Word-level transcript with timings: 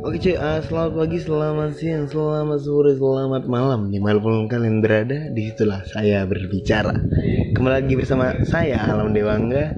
Oke 0.00 0.16
cuy, 0.16 0.32
uh, 0.32 0.64
selamat 0.64 0.96
pagi, 0.96 1.20
selamat 1.20 1.70
siang, 1.76 2.08
selamat 2.08 2.64
sore, 2.64 2.96
selamat 2.96 3.44
malam. 3.44 3.92
Di 3.92 4.00
mana 4.00 4.16
pun 4.16 4.48
kalian 4.48 4.80
berada, 4.80 5.28
di 5.28 5.52
situlah 5.52 5.84
saya 5.84 6.24
berbicara. 6.24 6.96
Kembali 7.52 7.84
lagi 7.84 8.00
bersama 8.00 8.32
saya, 8.48 8.80
Alam 8.88 9.12
Dewangga. 9.12 9.76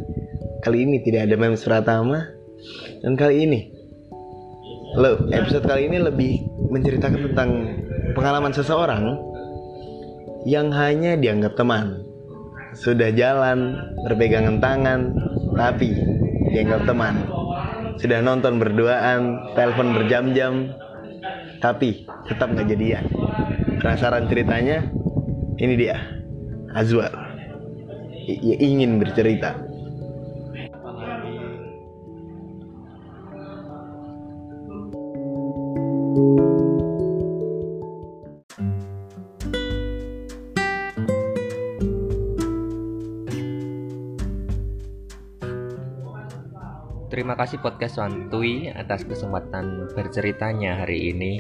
Kali 0.63 0.87
ini 0.87 1.03
tidak 1.03 1.27
ada 1.27 1.35
Memes 1.35 1.67
Pratama. 1.67 2.23
Dan 3.03 3.19
kali 3.19 3.51
ini 3.51 3.61
Lo, 4.95 5.27
episode 5.35 5.67
kali 5.67 5.91
ini 5.91 5.99
lebih 5.99 6.39
menceritakan 6.71 7.27
tentang 7.27 7.51
pengalaman 8.15 8.55
seseorang 8.55 9.19
Yang 10.47 10.69
hanya 10.79 11.13
dianggap 11.19 11.59
teman. 11.59 11.99
Sudah 12.79 13.11
jalan, 13.11 13.75
berpegangan 14.07 14.63
tangan 14.63 15.19
Tapi 15.59 15.91
dianggap 16.55 16.87
teman 16.87 17.42
sudah 17.99 18.21
nonton 18.25 18.61
berduaan 18.63 19.53
telepon 19.59 19.97
berjam-jam 19.97 20.73
tapi 21.63 22.05
tetap 22.27 22.51
nggak 22.53 22.69
jadian. 22.71 23.05
Penasaran 23.79 24.27
ceritanya? 24.31 24.87
Ini 25.59 25.75
dia 25.79 25.99
Azwar. 26.75 27.13
I 28.23 28.55
ingin 28.63 29.03
bercerita 29.03 29.72
Terima 47.13 47.37
kasih 47.37 47.61
podcast 47.61 48.01
Santuy 48.01 48.73
atas 48.73 49.05
kesempatan 49.05 49.85
berceritanya 49.93 50.81
hari 50.81 51.13
ini. 51.13 51.33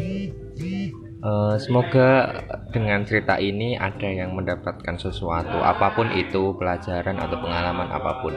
Uh, 1.25 1.56
semoga 1.56 2.45
dengan 2.77 3.09
cerita 3.09 3.41
ini 3.41 3.81
ada 3.81 4.05
yang 4.05 4.37
mendapatkan 4.37 5.01
sesuatu, 5.01 5.64
apa 5.64 5.97
pun 5.97 6.12
itu 6.12 6.53
pelajaran 6.61 7.17
atau 7.17 7.41
pengalaman 7.41 7.89
apa 7.89 8.12
pun. 8.20 8.34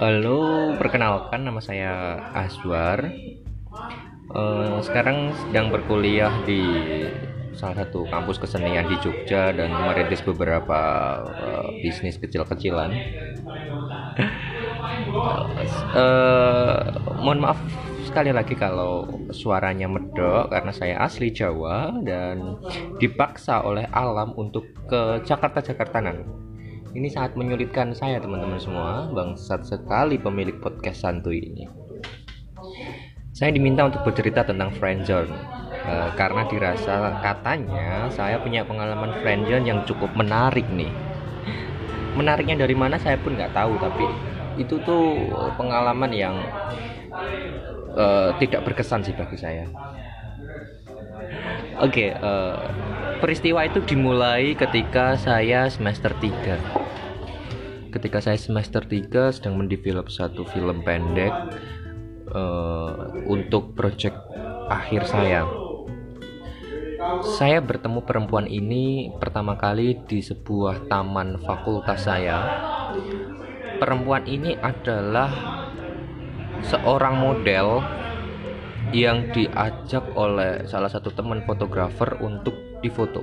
Halo, 0.00 0.72
perkenalkan 0.80 1.44
nama 1.44 1.60
saya 1.60 2.16
Aswar. 2.32 3.04
Uh, 4.32 4.80
sekarang 4.80 5.36
sedang 5.44 5.68
berkuliah 5.68 6.32
di 6.48 6.64
salah 7.52 7.84
satu 7.84 8.08
kampus 8.08 8.40
kesenian 8.40 8.88
di 8.88 8.96
Jogja 9.04 9.52
dan 9.52 9.76
merintis 9.76 10.24
beberapa 10.24 10.80
uh, 11.20 11.68
bisnis 11.84 12.16
kecil-kecilan 12.16 12.94
uh, 15.94 16.80
mohon 17.22 17.40
maaf 17.42 17.58
sekali 18.08 18.32
lagi 18.32 18.56
kalau 18.56 19.04
suaranya 19.30 19.84
medok 19.84 20.48
karena 20.48 20.72
saya 20.72 20.96
asli 21.04 21.28
Jawa 21.28 21.92
dan 22.02 22.56
dipaksa 22.96 23.60
oleh 23.62 23.84
alam 23.92 24.32
untuk 24.34 24.64
ke 24.88 25.22
Jakarta 25.22 25.60
Jakartanan. 25.60 26.24
Ini 26.96 27.04
sangat 27.12 27.36
menyulitkan 27.36 27.92
saya 27.92 28.16
teman-teman 28.16 28.56
semua, 28.56 29.12
bangsat 29.12 29.60
sekali 29.68 30.16
pemilik 30.16 30.56
podcast 30.56 31.04
santuy 31.04 31.44
ini. 31.44 31.68
Saya 33.36 33.54
diminta 33.54 33.86
untuk 33.86 34.02
bercerita 34.02 34.42
tentang 34.42 34.72
friendzone 34.74 35.30
uh, 35.86 36.10
karena 36.18 36.42
dirasa 36.48 37.22
katanya 37.22 38.10
saya 38.10 38.40
punya 38.42 38.66
pengalaman 38.66 39.14
friendzone 39.22 39.68
yang 39.68 39.80
cukup 39.86 40.10
menarik 40.16 40.66
nih. 40.74 40.90
Menariknya 42.18 42.58
dari 42.58 42.74
mana 42.74 42.98
saya 42.98 43.14
pun 43.22 43.38
nggak 43.38 43.54
tahu 43.54 43.78
tapi 43.78 44.06
itu 44.58 44.74
tuh 44.82 45.14
pengalaman 45.54 46.10
yang 46.10 46.34
uh, 47.94 48.34
tidak 48.42 48.66
berkesan 48.66 49.06
sih 49.06 49.14
bagi 49.14 49.38
saya. 49.38 49.70
Oke, 51.78 52.10
okay, 52.10 52.18
uh, 52.18 52.26
eh, 52.26 52.58
peristiwa 53.22 53.62
itu 53.62 53.78
dimulai 53.86 54.58
ketika 54.58 55.14
saya 55.14 55.70
semester 55.70 56.10
3. 56.10 57.94
Ketika 57.94 58.18
saya 58.18 58.34
semester 58.34 58.82
3 58.82 59.30
sedang 59.30 59.54
mendevelop 59.62 60.10
satu 60.10 60.42
film 60.50 60.82
pendek 60.82 61.30
uh, 62.34 63.14
untuk 63.30 63.78
project 63.78 64.18
akhir 64.66 65.06
saya. 65.06 65.46
Saya 67.24 67.64
bertemu 67.64 68.04
perempuan 68.04 68.46
ini 68.46 69.12
pertama 69.16 69.56
kali 69.56 69.96
di 70.04 70.20
sebuah 70.20 70.86
taman 70.86 71.40
fakultas 71.40 72.04
saya 72.04 72.38
perempuan 73.78 74.26
ini 74.26 74.58
adalah 74.58 75.30
seorang 76.66 77.14
model 77.16 77.80
yang 78.90 79.30
diajak 79.30 80.02
oleh 80.18 80.66
salah 80.66 80.90
satu 80.90 81.14
teman 81.14 81.46
fotografer 81.46 82.18
untuk 82.20 82.52
difoto. 82.82 83.22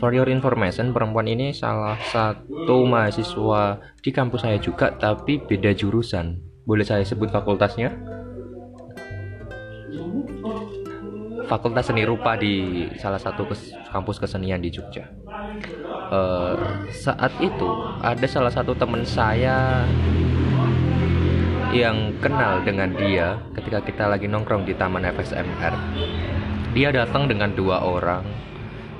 For 0.00 0.16
your 0.16 0.26
information, 0.32 0.96
perempuan 0.96 1.28
ini 1.28 1.52
salah 1.52 2.00
satu 2.08 2.88
mahasiswa 2.88 3.76
di 4.00 4.10
kampus 4.10 4.40
saya 4.48 4.56
juga, 4.56 4.96
tapi 4.96 5.36
beda 5.36 5.76
jurusan. 5.76 6.40
Boleh 6.64 6.88
saya 6.88 7.04
sebut 7.04 7.28
fakultasnya? 7.28 7.92
Fakultas 11.50 11.90
Seni 11.90 12.06
Rupa 12.06 12.38
di 12.38 12.86
salah 12.94 13.18
satu 13.18 13.42
kampus 13.90 14.22
kesenian 14.22 14.62
di 14.62 14.70
Jogja. 14.70 15.10
Uh, 16.14 16.86
saat 16.94 17.34
itu 17.42 17.68
ada 17.98 18.26
salah 18.30 18.54
satu 18.54 18.70
teman 18.78 19.02
saya 19.02 19.82
yang 21.74 22.14
kenal 22.22 22.62
dengan 22.62 22.94
dia 22.94 23.38
ketika 23.58 23.82
kita 23.82 24.04
lagi 24.06 24.26
nongkrong 24.26 24.66
di 24.66 24.74
taman 24.74 25.06
FSMR 25.06 25.74
dia 26.74 26.90
datang 26.90 27.30
dengan 27.30 27.54
dua 27.54 27.82
orang 27.82 28.26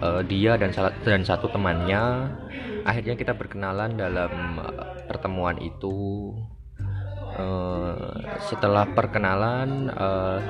uh, 0.03 0.22
dia 0.27 0.59
dan 0.59 0.75
salah 0.75 0.93
dan 1.06 1.22
satu 1.22 1.47
temannya. 1.53 2.34
Akhirnya 2.83 3.15
kita 3.15 3.37
berkenalan 3.37 3.94
dalam 3.94 4.59
uh, 4.59 5.06
pertemuan 5.06 5.60
itu. 5.62 6.34
Uh, 7.31 8.10
setelah 8.43 8.91
perkenalan 8.91 9.87
uh, 9.94 10.43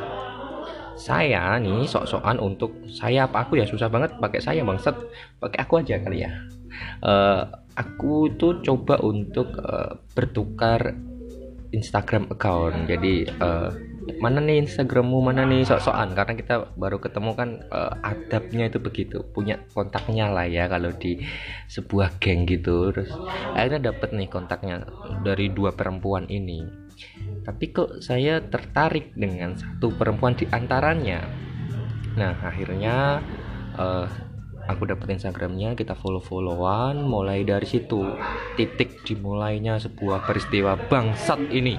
saya 1.00 1.56
nih 1.56 1.88
sok-sokan 1.88 2.36
untuk 2.36 2.76
saya 2.84 3.24
apa 3.24 3.48
aku 3.48 3.56
ya. 3.56 3.64
Susah 3.64 3.88
banget 3.88 4.12
pakai 4.20 4.40
saya 4.44 4.60
bangsat. 4.60 4.92
Pakai 5.40 5.64
aku 5.64 5.80
aja 5.80 5.96
kali 5.96 6.28
ya. 6.28 6.30
Uh, 7.00 7.48
aku 7.72 8.28
tuh 8.36 8.60
coba 8.60 9.00
untuk 9.00 9.48
uh, 9.64 9.96
bertukar 10.12 10.92
Instagram 11.72 12.28
account. 12.28 12.84
Jadi 12.84 13.24
uh, 13.40 13.72
mana 14.20 14.44
nih 14.44 14.68
Instagrammu 14.68 15.24
mana 15.24 15.48
nih? 15.48 15.64
Sok-sokan. 15.64 16.12
Karena 16.12 16.36
kita 16.36 16.54
baru 16.76 17.00
ketemu 17.00 17.30
kan 17.32 17.64
uh, 17.72 17.96
adabnya 18.04 18.68
itu 18.68 18.76
begitu. 18.76 19.24
Punya 19.32 19.56
kontaknya 19.72 20.28
lah 20.28 20.44
ya 20.44 20.68
kalau 20.68 20.92
di 20.92 21.16
sebuah 21.72 22.20
geng 22.20 22.44
gitu. 22.44 22.92
Terus 22.92 23.08
akhirnya 23.56 23.88
dapet 23.88 24.12
nih 24.12 24.28
kontaknya 24.28 24.84
dari 25.24 25.48
dua 25.48 25.72
perempuan 25.72 26.28
ini 26.28 26.90
tapi 27.50 27.74
kok 27.74 27.98
saya 27.98 28.38
tertarik 28.38 29.10
dengan 29.18 29.58
satu 29.58 29.90
perempuan 29.90 30.38
di 30.38 30.46
antaranya? 30.54 31.26
Nah 32.14 32.38
akhirnya 32.46 33.18
uh, 33.74 34.06
aku 34.70 34.86
dapat 34.86 35.18
Instagramnya 35.18 35.74
kita 35.74 35.98
follow 35.98 36.22
followan 36.22 37.02
mulai 37.02 37.42
dari 37.42 37.66
situ. 37.66 38.06
Titik 38.54 39.02
dimulainya 39.02 39.82
sebuah 39.82 40.22
peristiwa 40.30 40.78
bangsat 40.78 41.50
ini. 41.50 41.74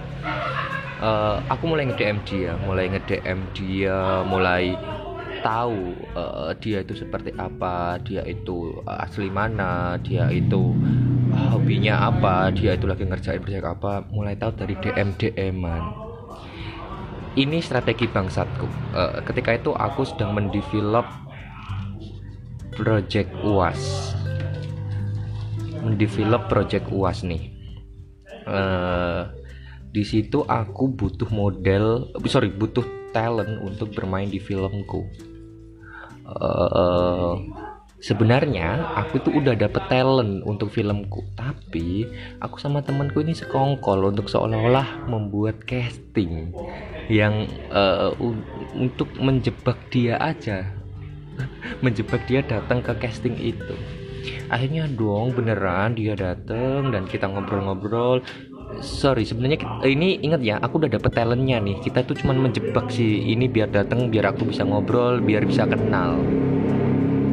Uh, 1.00 1.40
aku 1.48 1.72
mulai 1.72 1.88
nge 1.88 1.98
DM 1.98 2.18
dia 2.28 2.52
mulai 2.68 2.86
nge 2.92 3.02
DM 3.08 3.40
dia 3.56 4.22
mulai 4.28 4.76
tahu 5.42 5.98
uh, 6.14 6.54
dia 6.60 6.86
itu 6.86 6.94
seperti 7.00 7.32
apa 7.40 7.98
dia 8.06 8.22
itu 8.28 8.76
asli 8.86 9.32
mana 9.32 9.98
dia 10.04 10.30
itu 10.30 10.78
hobinya 11.32 12.12
apa? 12.12 12.52
Dia 12.52 12.76
itu 12.76 12.86
lagi 12.86 13.08
ngerjain 13.08 13.42
proyek 13.42 13.66
apa? 13.66 14.06
Mulai 14.12 14.36
tahu 14.38 14.52
dari 14.56 14.76
DM 14.80 15.16
DM-an 15.16 16.12
ini 17.40 17.64
strategi 17.64 18.12
bangsatku. 18.12 18.68
Uh, 18.92 19.24
ketika 19.24 19.56
itu 19.56 19.72
aku 19.72 20.04
sedang 20.04 20.36
mendevelop 20.36 21.08
project 22.76 23.32
UAS 23.44 24.12
mendevelop 25.82 26.46
project 26.46 26.86
UAS 26.94 27.26
nih. 27.26 27.50
Uh, 28.46 29.30
di 29.92 30.06
situ 30.06 30.46
aku 30.46 30.94
butuh 30.94 31.28
model 31.34 32.10
sorry 32.30 32.54
butuh 32.54 32.86
talent 33.12 33.60
untuk 33.66 33.92
bermain 33.92 34.30
di 34.30 34.38
filmku. 34.38 35.10
Uh, 36.32 37.36
sebenarnya 38.02 38.98
aku 38.98 39.22
tuh 39.22 39.38
udah 39.38 39.54
dapet 39.54 39.86
talent 39.88 40.42
untuk 40.44 40.74
filmku. 40.74 41.22
Tapi 41.38 42.10
aku 42.42 42.58
sama 42.58 42.82
temanku 42.82 43.22
ini 43.22 43.38
sekongkol 43.38 44.10
untuk 44.10 44.28
seolah-olah 44.28 45.06
membuat 45.08 45.62
casting 45.64 46.52
yang 47.08 47.46
uh, 47.70 48.12
untuk 48.74 49.08
menjebak 49.22 49.78
dia 49.94 50.18
aja. 50.18 50.66
Menjebak 51.86 52.28
dia 52.28 52.44
datang 52.44 52.84
ke 52.84 52.92
casting 53.00 53.38
itu. 53.40 53.74
Akhirnya 54.52 54.86
dong 54.86 55.34
beneran 55.34 55.96
dia 55.98 56.14
datang 56.14 56.92
dan 56.92 57.08
kita 57.08 57.26
ngobrol-ngobrol. 57.26 58.22
Sorry 58.84 59.24
sebenarnya 59.26 59.58
kita- 59.64 59.88
ini 59.88 60.22
ingat 60.22 60.42
ya 60.44 60.56
aku 60.60 60.84
udah 60.84 60.92
dapet 60.92 61.12
talentnya 61.16 61.58
nih. 61.64 61.80
Kita 61.82 62.04
tuh 62.06 62.20
cuman 62.20 62.52
menjebak 62.52 62.92
sih 62.92 63.32
ini 63.32 63.48
biar 63.48 63.72
datang 63.72 64.12
biar 64.12 64.36
aku 64.36 64.52
bisa 64.52 64.68
ngobrol 64.68 65.24
biar 65.24 65.48
bisa 65.48 65.66
kenal 65.66 66.20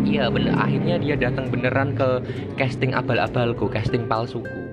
iya 0.08 0.24
bener. 0.32 0.56
Akhirnya 0.56 0.96
dia 0.96 1.14
datang 1.20 1.52
beneran 1.52 1.92
ke 1.92 2.24
casting 2.56 2.96
abal-abalku 2.96 3.68
casting 3.68 4.08
palsuku. 4.08 4.72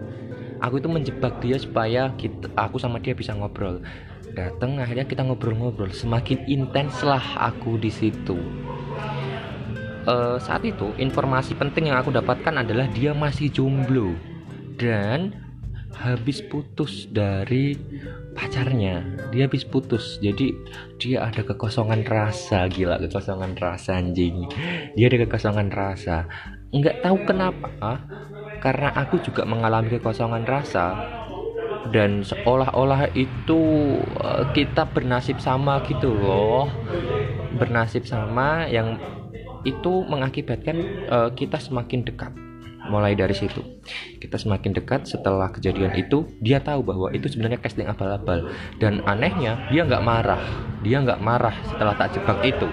Aku 0.64 0.80
itu 0.80 0.88
menjebak 0.88 1.44
dia 1.44 1.60
supaya 1.60 2.16
kita, 2.16 2.48
aku 2.56 2.80
sama 2.80 3.04
dia 3.04 3.12
bisa 3.12 3.36
ngobrol. 3.36 3.84
Datang 4.32 4.80
akhirnya 4.80 5.04
kita 5.04 5.28
ngobrol-ngobrol. 5.28 5.92
Semakin 5.92 6.48
intens 6.48 7.04
lah 7.04 7.22
aku 7.36 7.76
di 7.76 7.92
situ. 7.92 8.40
Eh, 10.06 10.38
saat 10.40 10.64
itu 10.64 10.96
informasi 10.96 11.58
penting 11.58 11.92
yang 11.92 12.00
aku 12.00 12.14
dapatkan 12.14 12.64
adalah 12.64 12.88
dia 12.96 13.12
masih 13.12 13.52
jomblo. 13.52 14.16
Dan 14.76 15.45
habis 15.96 16.44
putus 16.44 17.08
dari 17.10 17.80
pacarnya. 18.36 19.02
Dia 19.32 19.48
habis 19.48 19.64
putus 19.64 20.20
jadi 20.20 20.52
dia 21.00 21.24
ada 21.24 21.42
kekosongan 21.42 22.04
rasa 22.04 22.68
gila 22.68 23.00
kekosongan 23.00 23.56
rasa 23.56 23.98
anjing. 23.98 24.46
Dia 25.00 25.08
ada 25.08 25.18
kekosongan 25.24 25.72
rasa. 25.72 26.28
Nggak 26.76 27.00
tahu 27.02 27.18
kenapa 27.24 28.04
karena 28.60 28.92
aku 28.94 29.24
juga 29.24 29.48
mengalami 29.48 29.90
kekosongan 29.96 30.44
rasa. 30.44 30.94
Dan 31.86 32.26
seolah-olah 32.26 33.14
itu 33.14 33.62
eh, 34.02 34.44
kita 34.58 34.90
bernasib 34.90 35.38
sama 35.38 35.80
gitu 35.86 36.12
loh. 36.12 36.68
Bernasib 37.56 38.04
sama 38.04 38.68
yang 38.68 39.00
itu 39.64 40.04
mengakibatkan 40.06 40.78
eh, 41.08 41.30
kita 41.38 41.62
semakin 41.62 42.04
dekat 42.04 42.34
mulai 42.90 43.18
dari 43.18 43.34
situ. 43.34 43.62
Kita 44.22 44.38
semakin 44.40 44.72
dekat 44.76 45.10
setelah 45.10 45.50
kejadian 45.52 45.94
itu 45.98 46.26
dia 46.42 46.62
tahu 46.62 46.86
bahwa 46.86 47.08
itu 47.12 47.30
sebenarnya 47.30 47.62
casting 47.62 47.90
abal-abal. 47.90 48.50
Dan 48.78 49.02
anehnya 49.06 49.68
dia 49.70 49.86
nggak 49.86 50.04
marah. 50.06 50.42
Dia 50.82 51.02
nggak 51.02 51.22
marah 51.22 51.56
setelah 51.68 51.94
tak 51.98 52.18
jebak 52.18 52.40
itu. 52.46 52.68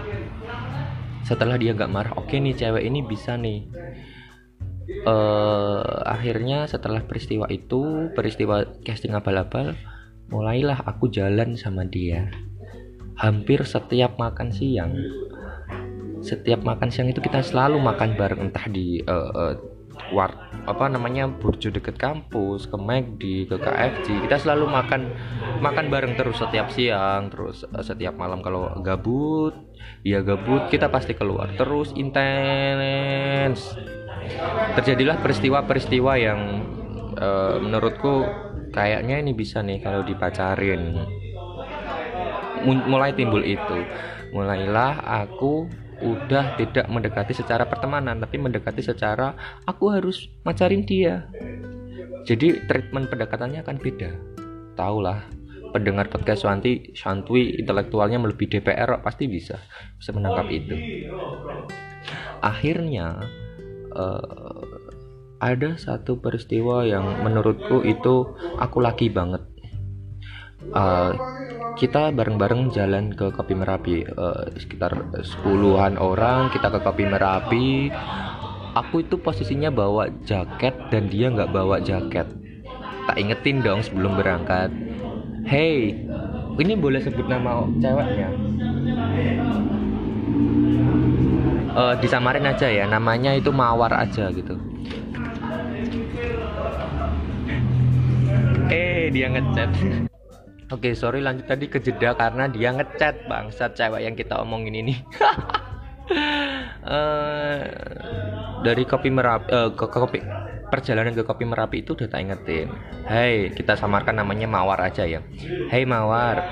Setelah 1.22 1.56
dia 1.56 1.72
nggak 1.72 1.92
marah 1.92 2.12
oke 2.18 2.34
nih 2.34 2.54
cewek 2.56 2.84
ini 2.84 3.00
bisa 3.04 3.38
nih. 3.38 3.66
Eh 5.06 5.82
akhirnya 6.04 6.66
setelah 6.66 7.02
peristiwa 7.06 7.46
itu 7.48 8.10
peristiwa 8.12 8.66
casting 8.82 9.14
abal-abal 9.14 9.74
mulailah 10.28 10.82
aku 10.84 11.08
jalan 11.08 11.54
sama 11.56 11.88
dia. 11.88 12.28
Hampir 13.16 13.62
setiap 13.68 14.16
makan 14.16 14.50
siang 14.50 14.96
setiap 16.22 16.62
makan 16.62 16.88
siang 16.88 17.10
itu 17.10 17.18
kita 17.18 17.42
selalu 17.42 17.82
makan 17.82 18.14
bareng 18.14 18.40
entah 18.48 18.66
di 18.70 19.02
eh, 19.02 19.30
eh, 19.34 19.54
war 20.10 20.50
apa 20.66 20.90
namanya 20.90 21.30
burjo 21.30 21.70
deket 21.70 21.94
kampus 21.96 22.66
ke 22.66 22.76
McD 22.76 23.22
ke 23.46 23.56
KFC 23.56 24.26
kita 24.26 24.36
selalu 24.42 24.66
makan 24.68 25.14
makan 25.62 25.86
bareng 25.88 26.18
terus 26.18 26.42
setiap 26.42 26.68
siang 26.74 27.30
terus 27.30 27.62
eh, 27.62 27.84
setiap 27.86 28.18
malam 28.18 28.42
kalau 28.42 28.74
gabut 28.82 29.72
ya 30.02 30.20
gabut 30.22 30.68
kita 30.68 30.90
pasti 30.90 31.14
keluar. 31.14 31.54
Terus 31.54 31.94
intens. 31.94 33.74
Terjadilah 34.78 35.18
peristiwa-peristiwa 35.22 36.12
yang 36.18 36.40
eh, 37.16 37.56
menurutku 37.58 38.26
kayaknya 38.74 39.22
ini 39.22 39.32
bisa 39.34 39.62
nih 39.62 39.82
kalau 39.82 40.02
dipacarin. 40.06 40.98
Mulai 42.62 43.14
timbul 43.18 43.42
itu. 43.42 43.78
Mulailah 44.32 45.02
aku 45.02 45.66
udah 46.02 46.58
tidak 46.58 46.90
mendekati 46.90 47.32
secara 47.32 47.64
pertemanan 47.64 48.18
tapi 48.18 48.36
mendekati 48.36 48.82
secara 48.82 49.38
aku 49.64 49.94
harus 49.94 50.26
macarin 50.42 50.82
dia. 50.82 51.30
Jadi 52.26 52.66
treatment 52.66 53.10
pendekatannya 53.10 53.62
akan 53.62 53.76
beda. 53.78 54.10
Tahulah 54.74 55.22
pendengar 55.72 56.12
podcast 56.12 56.44
Swanti 56.44 56.92
Shantwi 56.92 57.56
intelektualnya 57.62 58.20
melebihi 58.20 58.60
DPR 58.60 59.00
pasti 59.00 59.30
bisa 59.30 59.56
bisa 59.96 60.10
menangkap 60.12 60.46
itu. 60.52 60.76
Akhirnya 62.42 63.22
eh, 63.94 64.62
ada 65.42 65.74
satu 65.74 66.22
peristiwa 66.22 66.86
yang 66.86 67.26
menurutku 67.26 67.82
itu 67.82 68.30
aku 68.62 68.78
laki 68.78 69.10
banget 69.10 69.51
Eh, 70.70 71.12
kita 71.74 72.14
bareng-bareng 72.14 72.70
jalan 72.70 73.10
ke 73.10 73.34
Kopi 73.34 73.58
Merapi. 73.58 74.06
Eh, 74.06 74.44
sekitar 74.62 74.94
sepuluhan 75.26 75.98
orang 75.98 76.54
kita 76.54 76.70
ke 76.70 76.78
Kopi 76.78 77.04
Merapi. 77.10 77.90
Aku 78.72 79.04
itu 79.04 79.20
posisinya 79.20 79.68
bawa 79.68 80.08
jaket 80.24 80.72
dan 80.88 81.10
dia 81.10 81.28
nggak 81.28 81.52
bawa 81.52 81.82
jaket. 81.82 82.24
Tak 83.10 83.18
ingetin 83.18 83.60
dong 83.60 83.82
sebelum 83.82 84.16
berangkat. 84.16 84.70
Hey 85.42 85.98
ini 86.60 86.72
boleh 86.78 87.00
sebut 87.02 87.26
nama 87.26 87.66
ceweknya? 87.82 88.28
Eh, 91.72 91.94
disamarin 92.04 92.44
aja 92.48 92.68
ya 92.68 92.84
namanya 92.84 93.32
itu 93.32 93.48
Mawar 93.48 93.92
aja 93.96 94.28
gitu. 94.32 94.56
Eh 98.72 99.12
dia 99.12 99.26
ngechat 99.32 99.70
Oke, 100.72 100.96
sorry 100.96 101.20
lanjut 101.20 101.44
tadi 101.44 101.68
ke 101.68 101.84
jeda 101.84 102.16
karena 102.16 102.48
dia 102.48 102.72
ngechat 102.72 103.28
bangsat 103.28 103.76
cewek 103.76 104.08
yang 104.08 104.16
kita 104.16 104.40
omongin 104.40 104.72
ini. 104.80 104.94
Eh, 106.82 107.62
dari 108.66 108.82
kopi 108.84 109.08
merapi 109.08 109.48
eh, 109.48 109.70
ke, 109.70 109.86
kopi 109.86 110.18
perjalanan 110.66 111.14
ke 111.14 111.22
kopi 111.22 111.46
merapi 111.46 111.86
itu 111.86 111.94
udah 111.94 112.10
tak 112.10 112.26
ingetin. 112.26 112.68
Hai, 113.06 113.54
kita 113.54 113.78
samarkan 113.78 114.18
namanya 114.18 114.50
Mawar 114.50 114.82
aja 114.82 115.06
ya. 115.06 115.22
Hai 115.70 115.86
Mawar, 115.86 116.42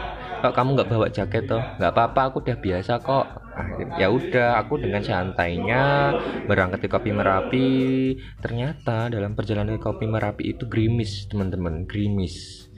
kok 0.40 0.55
kamu 0.55 0.78
nggak 0.78 0.88
bawa 0.94 1.11
jaket 1.11 1.50
toh? 1.50 1.61
Nggak 1.82 1.93
apa-apa, 1.93 2.20
aku 2.31 2.46
udah 2.46 2.56
biasa 2.62 3.02
kok. 3.02 3.26
Ya 3.99 4.08
udah, 4.08 4.62
aku 4.62 4.78
dengan 4.78 5.02
santainya 5.02 6.14
berangkat 6.46 6.87
ke 6.87 6.88
kopi 6.88 7.11
merapi. 7.11 7.69
Ternyata 8.38 9.11
dalam 9.11 9.34
perjalanan 9.34 9.76
ke 9.76 9.82
kopi 9.82 10.06
merapi 10.06 10.55
itu 10.56 10.64
gerimis 10.70 11.26
teman-teman, 11.26 11.84
gerimis 11.90 12.69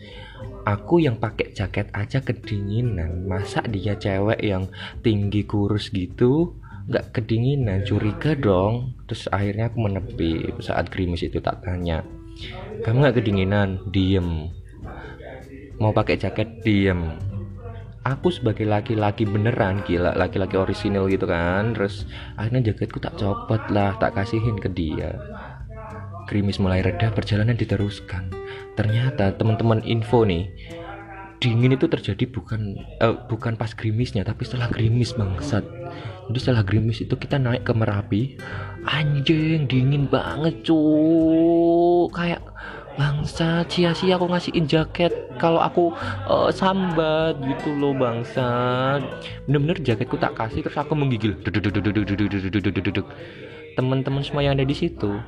aku 0.64 1.02
yang 1.02 1.18
pakai 1.18 1.54
jaket 1.54 1.90
aja 1.94 2.22
kedinginan. 2.22 3.26
Masa 3.26 3.62
dia 3.66 3.98
cewek 3.98 4.40
yang 4.42 4.70
tinggi 5.00 5.46
kurus 5.46 5.90
gitu 5.90 6.54
nggak 6.86 7.14
kedinginan? 7.14 7.82
Curiga 7.86 8.34
dong. 8.38 8.98
Terus 9.06 9.28
akhirnya 9.30 9.70
aku 9.70 9.78
menepi 9.82 10.32
saat 10.62 10.88
gerimis 10.88 11.26
itu 11.26 11.38
tak 11.38 11.62
tanya 11.62 12.02
kamu 12.82 12.96
nggak 12.98 13.16
kedinginan? 13.22 13.78
Diem. 13.94 14.50
Mau 15.78 15.93
pakai 15.94 16.19
jaket? 16.19 16.64
Diem. 16.67 17.14
Aku 18.02 18.34
sebagai 18.34 18.67
laki-laki 18.67 19.22
beneran 19.22 19.86
gila 19.86 20.19
laki-laki 20.19 20.58
orisinil 20.58 21.06
gitu 21.06 21.31
kan. 21.31 21.76
Terus 21.76 22.08
akhirnya 22.34 22.74
jaketku 22.74 22.98
tak 22.98 23.14
copot 23.14 23.62
lah 23.70 23.94
tak 24.02 24.19
kasihin 24.19 24.58
ke 24.58 24.67
dia. 24.67 25.14
Gerimis 26.26 26.58
mulai 26.58 26.82
reda 26.82 27.14
perjalanan 27.14 27.55
diteruskan 27.55 28.31
ternyata 28.72 29.36
teman-teman 29.36 29.84
info 29.84 30.24
nih 30.24 30.48
dingin 31.43 31.74
itu 31.74 31.91
terjadi 31.91 32.31
bukan 32.31 32.79
eh, 33.02 33.14
bukan 33.26 33.58
pas 33.58 33.74
gerimisnya 33.74 34.22
tapi 34.22 34.46
setelah 34.46 34.70
gerimis 34.70 35.10
bangsat. 35.19 35.67
Jadi 36.31 36.38
setelah 36.38 36.62
gerimis 36.62 37.02
itu 37.02 37.19
kita 37.19 37.43
naik 37.43 37.67
ke 37.67 37.74
merapi. 37.74 38.22
Anjing 38.86 39.67
dingin 39.67 40.06
banget 40.06 40.62
cu 40.62 40.79
kayak 42.14 42.38
bangsat 42.94 43.67
sia-sia 43.72 44.14
aku 44.14 44.31
ngasihin 44.31 44.70
jaket 44.70 45.10
kalau 45.43 45.58
aku 45.58 45.91
eh, 46.31 46.50
sambat 46.55 47.34
gitu 47.43 47.74
loh 47.74 47.91
bangsat. 47.98 49.02
Bener-bener 49.50 49.82
jaketku 49.82 50.14
tak 50.22 50.38
kasih 50.38 50.62
terus 50.62 50.79
aku 50.79 50.94
menggigil. 50.94 51.34
Teman-teman 53.74 54.22
semua 54.22 54.46
yang 54.46 54.55
ada 54.55 54.62
di 54.62 54.76
situ 54.79 55.19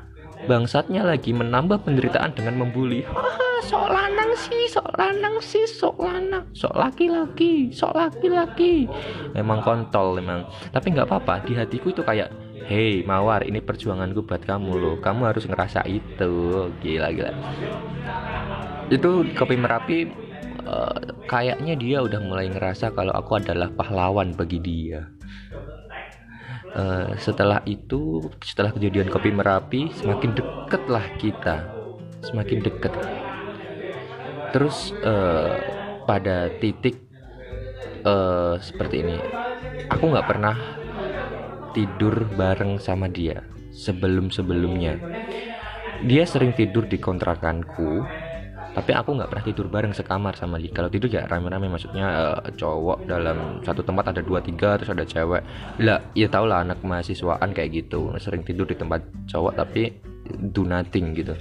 bangsatnya 0.44 1.02
lagi 1.04 1.32
menambah 1.32 1.82
penderitaan 1.84 2.36
dengan 2.36 2.60
membuli. 2.60 3.04
Haha, 3.04 3.50
sok 3.64 3.86
lanang 3.88 4.32
sih 4.36 4.64
sok 4.68 4.88
lanang 4.96 5.36
sih 5.40 5.64
sok 5.64 5.96
lanang. 6.00 6.44
Sok 6.52 6.74
laki-laki 6.76 7.72
sok 7.72 7.92
laki-laki. 7.96 8.86
Memang 9.32 9.64
kontol 9.64 10.20
memang 10.20 10.44
tapi 10.70 10.92
nggak 10.92 11.08
apa-apa 11.08 11.44
di 11.48 11.52
hatiku 11.56 11.90
itu 11.92 12.04
kayak 12.04 12.30
Hei 12.64 13.04
Mawar 13.04 13.44
ini 13.44 13.60
perjuanganku 13.60 14.24
buat 14.24 14.40
kamu 14.40 14.72
loh. 14.80 14.96
Kamu 14.96 15.28
harus 15.28 15.44
ngerasa 15.44 15.84
itu. 15.84 16.72
Gila 16.80 17.12
gila. 17.12 17.32
Itu 18.88 19.24
kopi 19.36 19.56
merapi 19.60 20.08
eh, 20.64 20.96
Kayaknya 21.24 21.74
dia 21.76 22.04
udah 22.04 22.20
mulai 22.20 22.52
ngerasa 22.52 22.92
Kalau 22.92 23.16
aku 23.16 23.40
adalah 23.40 23.72
pahlawan 23.72 24.36
bagi 24.36 24.60
dia 24.60 25.08
Eh, 26.74 27.10
setelah 27.22 27.62
itu 27.70 28.26
setelah 28.42 28.74
kejadian 28.74 29.06
kopi 29.06 29.30
merapi 29.30 29.94
semakin 29.94 30.34
deket 30.34 30.82
lah 30.90 31.06
kita. 31.22 31.70
Semakin 32.24 32.58
deket 32.66 32.94
terus 34.50 34.94
eh, 35.02 35.54
pada 36.06 36.50
titik 36.58 36.98
eh, 38.02 38.54
seperti 38.58 39.06
ini. 39.06 39.18
Aku 39.86 40.10
nggak 40.10 40.26
pernah 40.26 40.56
tidur 41.74 42.26
bareng 42.34 42.82
sama 42.82 43.10
dia 43.10 43.42
sebelum 43.74 44.30
sebelumnya 44.30 44.94
dia 46.02 46.26
sering 46.28 46.52
tidur 46.54 46.84
di 46.84 47.00
kontrakanku 47.00 48.02
tapi 48.74 48.90
aku 48.90 49.14
nggak 49.14 49.30
pernah 49.30 49.46
tidur 49.46 49.66
bareng 49.70 49.94
sekamar 49.94 50.34
sama 50.34 50.58
dia. 50.58 50.74
Kalau 50.74 50.90
tidur 50.90 51.06
ya 51.06 51.30
rame-rame 51.30 51.70
maksudnya 51.70 52.06
uh, 52.10 52.42
cowok 52.58 53.06
dalam 53.06 53.62
satu 53.62 53.86
tempat 53.86 54.10
ada 54.10 54.20
dua 54.20 54.42
tiga 54.42 54.74
terus 54.74 54.90
ada 54.90 55.06
cewek. 55.06 55.46
Lah 55.78 56.02
ya 56.18 56.26
tau 56.26 56.42
lah 56.42 56.66
anak 56.66 56.82
mahasiswaan 56.82 57.54
kayak 57.54 57.70
gitu 57.86 58.10
sering 58.18 58.42
tidur 58.42 58.66
di 58.66 58.74
tempat 58.74 59.06
cowok 59.30 59.54
tapi 59.54 59.94
do 60.50 60.66
nothing 60.66 61.14
gitu. 61.14 61.38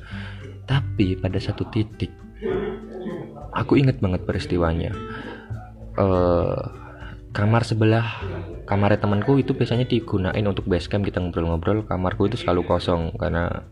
Tapi 0.70 1.18
pada 1.18 1.42
satu 1.42 1.66
titik 1.74 2.14
aku 3.50 3.82
inget 3.82 3.98
banget 3.98 4.22
peristiwanya. 4.30 4.94
Uh, 5.98 6.58
kamar 7.34 7.66
sebelah 7.66 8.22
kamar 8.70 8.94
temanku 9.02 9.42
itu 9.42 9.58
biasanya 9.58 9.90
digunain 9.90 10.46
untuk 10.46 10.70
base 10.70 10.86
camp 10.86 11.02
kita 11.02 11.18
ngobrol-ngobrol. 11.18 11.82
Kamarku 11.90 12.30
itu 12.30 12.38
selalu 12.38 12.62
kosong 12.70 13.18
karena 13.18 13.66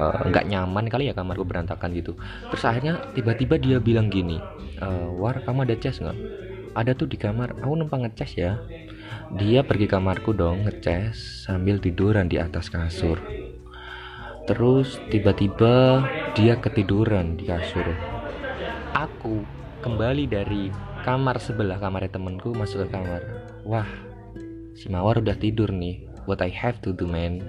nggak 0.00 0.44
uh, 0.46 0.50
nyaman 0.50 0.88
kali 0.88 1.12
ya 1.12 1.14
kamarku 1.14 1.44
berantakan 1.44 1.92
gitu. 1.92 2.16
Terus 2.48 2.64
akhirnya 2.64 3.00
tiba-tiba 3.12 3.60
dia 3.60 3.76
bilang 3.76 4.08
gini 4.08 4.40
e, 4.80 4.88
war 5.20 5.36
kamu 5.44 5.68
ada 5.68 5.76
cas 5.76 6.00
nggak? 6.00 6.18
Ada 6.72 6.96
tuh 6.96 7.10
di 7.10 7.18
kamar. 7.20 7.60
Aku 7.60 7.74
numpang 7.76 8.06
ngecas 8.06 8.32
ya. 8.38 8.56
Dia 9.36 9.62
pergi 9.62 9.86
kamarku 9.86 10.34
dong 10.34 10.66
ngecas 10.66 11.46
sambil 11.46 11.78
tiduran 11.78 12.26
di 12.26 12.40
atas 12.40 12.72
kasur. 12.72 13.20
Terus 14.48 14.98
tiba-tiba 15.12 16.06
dia 16.34 16.58
ketiduran 16.58 17.38
di 17.38 17.46
kasur. 17.46 17.86
Aku 18.96 19.44
kembali 19.84 20.24
dari 20.26 20.70
kamar 21.06 21.38
sebelah 21.38 21.78
kamarnya 21.78 22.18
temenku 22.18 22.50
masuk 22.54 22.86
ke 22.86 22.88
kamar. 22.90 23.22
Wah 23.62 23.86
si 24.74 24.90
mawar 24.90 25.20
udah 25.22 25.36
tidur 25.38 25.70
nih. 25.70 26.06
What 26.26 26.42
I 26.42 26.50
have 26.50 26.78
to 26.86 26.94
do 26.94 27.06
man. 27.06 27.42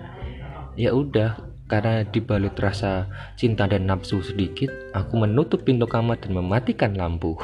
Ya 0.80 0.96
udah 0.96 1.51
karena 1.72 2.04
dibalut 2.04 2.52
rasa 2.60 3.08
cinta 3.40 3.64
dan 3.64 3.88
nafsu 3.88 4.20
sedikit, 4.20 4.68
aku 4.92 5.24
menutup 5.24 5.64
pintu 5.64 5.88
kamar 5.88 6.20
dan 6.20 6.36
mematikan 6.36 6.92
lampu. 7.00 7.40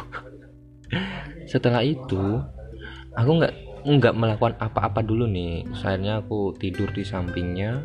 Setelah 1.51 1.79
itu, 1.79 2.43
aku 3.15 3.31
nggak 3.39 3.55
nggak 3.87 4.19
melakukan 4.19 4.59
apa-apa 4.59 4.99
dulu 4.99 5.23
nih. 5.31 5.63
Sayangnya 5.71 6.19
aku 6.19 6.51
tidur 6.59 6.91
di 6.91 7.07
sampingnya. 7.07 7.79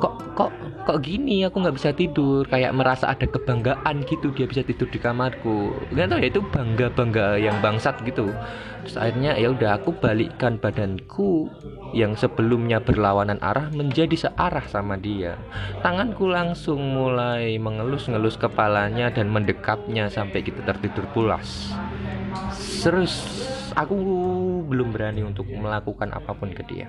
Kok 0.00 0.32
kok 0.32 0.50
kok 0.88 0.98
gini? 1.04 1.44
Aku 1.44 1.60
nggak 1.60 1.76
bisa 1.76 1.92
tidur. 1.92 2.48
Kayak 2.48 2.72
merasa 2.72 3.12
ada 3.12 3.28
kebanggaan 3.28 4.08
gitu 4.08 4.32
dia 4.32 4.48
bisa 4.48 4.64
tidur 4.64 4.88
di 4.88 4.96
kamarku. 4.96 5.76
Nggak 5.92 6.06
tahu 6.08 6.18
ya 6.24 6.28
itu 6.32 6.40
bangga 6.48 6.86
bangga 6.96 7.28
yang 7.36 7.60
bangsat 7.60 8.00
gitu. 8.08 8.32
Terus 8.88 8.96
akhirnya 8.96 9.36
ya 9.36 9.52
udah 9.52 9.76
aku 9.76 9.92
balikkan 10.00 10.56
badanku 10.56 11.52
yang 11.92 12.16
sebelumnya 12.16 12.80
berlawanan 12.80 13.36
arah 13.44 13.68
menjadi 13.68 14.28
searah 14.28 14.64
sama 14.64 14.96
dia. 14.96 15.36
Tanganku 15.84 16.24
langsung 16.24 16.80
mulai 16.80 17.60
mengelus-ngelus 17.60 18.40
kepalanya 18.40 19.12
dan 19.12 19.28
mendekapnya 19.28 20.08
sampai 20.08 20.40
kita 20.40 20.64
tertidur 20.64 21.04
pulas. 21.12 21.72
Terus 22.84 23.44
aku 23.74 23.94
belum 24.70 24.94
berani 24.94 25.26
untuk 25.26 25.50
melakukan 25.50 26.14
apa 26.14 26.32
pun 26.32 26.54
ke 26.54 26.62
dia. 26.66 26.86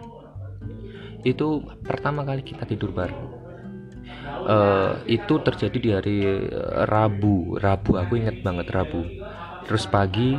Itu 1.26 1.66
pertama 1.82 2.22
kali 2.22 2.46
kita 2.46 2.70
tidur 2.70 2.94
bareng. 2.94 3.46
Uh, 4.46 5.02
itu 5.10 5.42
terjadi 5.42 5.78
di 5.82 5.90
hari 5.90 6.18
uh, 6.54 6.86
Rabu. 6.86 7.58
Rabu 7.58 7.98
aku 7.98 8.22
inget 8.22 8.46
banget 8.46 8.70
Rabu. 8.70 9.02
Terus 9.66 9.90
pagi 9.90 10.38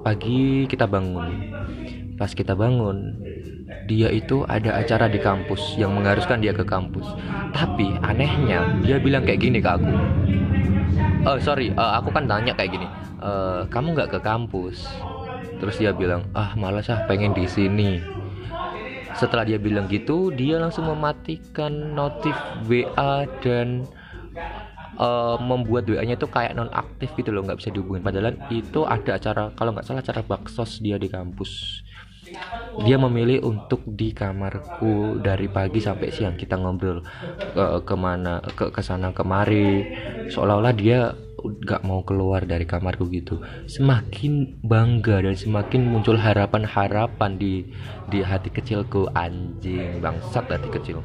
pagi 0.00 0.64
kita 0.64 0.88
bangun. 0.88 1.52
Pas 2.16 2.32
kita 2.32 2.56
bangun 2.56 3.20
dia 3.84 4.08
itu 4.08 4.48
ada 4.48 4.80
acara 4.80 5.12
di 5.12 5.20
kampus 5.20 5.76
yang 5.76 5.92
mengharuskan 5.92 6.40
dia 6.40 6.56
ke 6.56 6.64
kampus. 6.64 7.04
Tapi 7.52 8.00
anehnya 8.00 8.64
dia 8.80 8.96
bilang 8.96 9.28
kayak 9.28 9.44
gini 9.44 9.60
ke 9.60 9.68
aku. 9.68 9.92
Oh 11.28 11.36
sorry 11.36 11.68
uh, 11.76 12.00
aku 12.00 12.16
kan 12.16 12.24
tanya 12.24 12.56
kayak 12.56 12.72
gini. 12.72 12.88
Uh, 13.20 13.68
kamu 13.68 13.92
nggak 13.92 14.16
ke 14.16 14.20
kampus 14.24 14.88
terus 15.58 15.78
dia 15.78 15.94
bilang 15.94 16.26
ah 16.34 16.52
malas 16.58 16.90
ah 16.90 17.04
pengen 17.06 17.34
di 17.34 17.46
sini. 17.46 18.00
Setelah 19.14 19.46
dia 19.46 19.58
bilang 19.62 19.86
gitu 19.86 20.34
dia 20.34 20.58
langsung 20.58 20.90
mematikan 20.90 21.70
notif 21.94 22.34
WA 22.66 23.28
dan 23.42 23.86
uh, 24.98 25.36
membuat 25.38 25.86
WA-nya 25.86 26.18
itu 26.18 26.26
kayak 26.26 26.54
non 26.54 26.70
aktif 26.70 27.14
gitu 27.18 27.30
loh 27.30 27.46
nggak 27.46 27.58
bisa 27.62 27.70
dihubungin. 27.70 28.02
Padahal 28.02 28.34
itu 28.50 28.82
ada 28.86 29.18
acara 29.18 29.42
kalau 29.54 29.70
nggak 29.74 29.86
salah 29.86 30.02
acara 30.02 30.20
baksos 30.26 30.82
dia 30.82 30.98
di 30.98 31.08
kampus. 31.10 31.82
Dia 32.82 32.98
memilih 32.98 33.46
untuk 33.46 33.86
di 33.86 34.10
kamarku 34.10 35.22
dari 35.22 35.46
pagi 35.46 35.78
sampai 35.78 36.10
siang. 36.10 36.34
Kita 36.34 36.58
ngobrol 36.58 37.04
ke 37.54 37.64
ke 37.86 37.94
mana 37.94 38.42
ke 38.42 38.74
ke 38.74 38.82
sana 38.82 39.14
kemari. 39.14 39.86
Seolah-olah 40.32 40.74
dia 40.74 41.14
gak 41.64 41.84
mau 41.84 42.00
keluar 42.02 42.44
dari 42.48 42.64
kamarku 42.64 43.08
gitu. 43.12 43.40
Semakin 43.68 44.60
bangga 44.64 45.20
dan 45.20 45.36
semakin 45.36 45.84
muncul 45.84 46.16
harapan-harapan 46.16 47.36
di 47.36 47.68
di 48.08 48.20
hati 48.24 48.48
kecilku. 48.48 49.08
Anjing 49.12 50.00
bangsat 50.00 50.48
hati 50.48 50.68
kecil. 50.72 51.04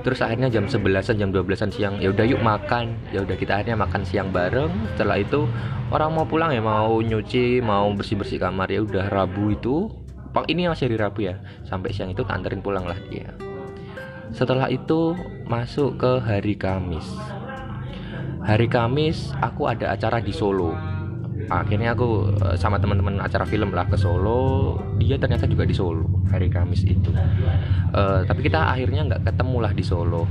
Terus 0.00 0.20
akhirnya 0.24 0.50
jam 0.50 0.66
11an 0.66 1.16
jam 1.16 1.30
12an 1.30 1.70
siang 1.70 1.94
ya 2.02 2.10
udah 2.10 2.24
yuk 2.26 2.42
makan. 2.42 2.98
Ya 3.14 3.22
udah 3.22 3.36
kita 3.38 3.60
akhirnya 3.60 3.78
makan 3.78 4.02
siang 4.02 4.34
bareng. 4.34 4.70
Setelah 4.94 5.22
itu 5.22 5.46
orang 5.94 6.10
mau 6.14 6.26
pulang 6.26 6.50
ya 6.50 6.62
mau 6.62 6.98
nyuci 7.00 7.62
mau 7.62 7.88
bersih 7.94 8.18
bersih 8.18 8.42
kamar. 8.42 8.68
Ya 8.70 8.82
udah 8.82 9.08
rabu 9.08 9.54
itu 9.54 9.88
pak 10.30 10.46
ini 10.46 10.70
masih 10.70 10.90
hari 10.90 10.96
rabu 10.98 11.20
ya. 11.24 11.38
Sampai 11.66 11.94
siang 11.94 12.10
itu 12.10 12.26
anterin 12.26 12.62
pulang 12.62 12.86
lah 12.86 12.98
dia 13.10 13.30
setelah 14.30 14.70
itu 14.70 15.18
masuk 15.50 15.98
ke 15.98 16.12
hari 16.22 16.54
Kamis 16.54 17.06
hari 18.44 18.66
Kamis 18.66 19.32
aku 19.40 19.68
ada 19.68 19.92
acara 19.92 20.20
di 20.20 20.32
Solo. 20.32 20.72
Akhirnya 21.50 21.98
aku 21.98 22.30
eh, 22.30 22.56
sama 22.56 22.78
teman-teman 22.78 23.18
acara 23.20 23.44
film 23.44 23.74
lah 23.74 23.88
ke 23.88 23.96
Solo. 23.98 24.76
Dia 25.00 25.18
ternyata 25.20 25.44
juga 25.44 25.66
di 25.66 25.74
Solo 25.74 26.06
hari 26.30 26.46
Kamis 26.46 26.86
itu. 26.86 27.10
Uh, 27.90 28.22
tapi 28.22 28.46
kita 28.46 28.70
akhirnya 28.70 29.02
nggak 29.02 29.26
ketemu 29.26 29.56
lah 29.58 29.72
di 29.74 29.82
Solo. 29.82 30.24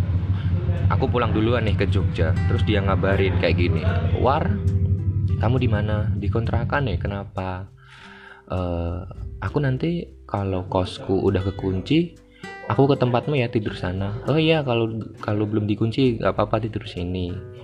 Aku 0.89 1.06
pulang 1.06 1.30
duluan 1.36 1.68
nih 1.68 1.78
ke 1.78 1.86
Jogja 1.86 2.34
terus 2.50 2.66
dia 2.66 2.82
ngabarin 2.82 3.38
kayak 3.38 3.62
gini 3.62 3.86
war 4.18 4.48
kamu 5.38 5.56
di 5.62 5.70
mana? 5.70 6.10
Di 6.18 6.28
kontrakan 6.28 6.89
ya 6.89 6.98
kenapa? 6.98 7.70
Uh, 8.50 9.06
aku 9.38 9.62
nanti 9.62 10.10
kalau 10.25 10.66
kosku 10.66 11.22
udah 11.22 11.46
kekunci 11.46 12.18
aku 12.66 12.89
ke 12.89 12.96
tempatmu 12.98 13.38
ya 13.38 13.51
tidur 13.51 13.78
sana. 13.78 14.18
Oh 14.25 14.39
iya 14.39 14.66
kalau 14.66 14.89
kalau 15.22 15.46
belum 15.46 15.70
dikunci 15.70 16.18
nggak 16.18 16.34
apa-apa 16.34 16.66
tidur 16.66 16.89
sini 16.89 17.60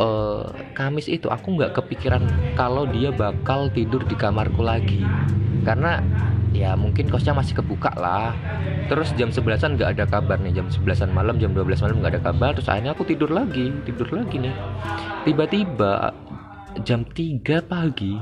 uh, 0.00 0.48
Kamis 0.72 1.06
itu 1.06 1.28
aku 1.28 1.60
nggak 1.60 1.76
kepikiran 1.76 2.24
kalau 2.56 2.88
dia 2.88 3.12
bakal 3.12 3.68
tidur 3.70 4.00
di 4.08 4.16
kamarku 4.16 4.64
lagi. 4.64 5.04
Karena 5.62 6.00
ya 6.56 6.74
mungkin 6.74 7.06
kosnya 7.12 7.36
masih 7.36 7.60
kebuka 7.60 7.92
lah. 7.94 8.32
Terus 8.88 9.12
jam 9.14 9.30
11an 9.30 9.76
nggak 9.76 9.90
ada 10.00 10.04
kabar 10.08 10.40
nih. 10.40 10.56
Jam 10.56 10.66
11an 10.72 11.12
malam 11.12 11.36
jam 11.36 11.52
12 11.52 11.84
malam 11.84 12.00
nggak 12.00 12.12
ada 12.16 12.22
kabar. 12.32 12.50
Terus 12.56 12.68
akhirnya 12.72 12.96
aku 12.96 13.04
tidur 13.04 13.30
lagi 13.30 13.70
tidur 13.84 14.08
lagi 14.10 14.40
nih. 14.40 14.54
Tiba-tiba 15.28 16.16
jam 16.82 17.04
3 17.04 17.60
pagi 17.68 18.16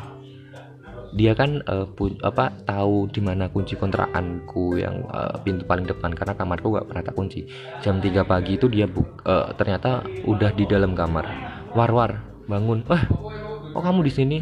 dia 1.08 1.32
kan 1.32 1.64
uh, 1.64 1.88
pu- 1.88 2.20
apa 2.20 2.52
tahu 2.68 3.08
di 3.08 3.24
mana 3.24 3.48
kunci 3.48 3.80
kontrakanku 3.80 4.76
yang 4.76 5.08
uh, 5.08 5.40
pintu 5.40 5.64
paling 5.64 5.88
depan. 5.88 6.12
Karena 6.12 6.34
kamarku 6.36 6.74
gak 6.74 6.90
pernah 6.90 7.06
tak 7.06 7.16
kunci 7.16 7.48
jam 7.80 8.02
3 8.02 8.28
pagi 8.28 8.58
itu 8.60 8.66
dia 8.68 8.84
bu- 8.84 9.24
uh, 9.24 9.54
ternyata 9.56 10.04
udah 10.26 10.52
di 10.52 10.68
dalam 10.68 10.92
kamar 10.92 11.57
war 11.76 11.90
war 11.92 12.12
bangun. 12.48 12.84
Wah 12.88 13.04
kok 13.72 13.82
kamu 13.84 14.00
di 14.08 14.12
sini? 14.12 14.38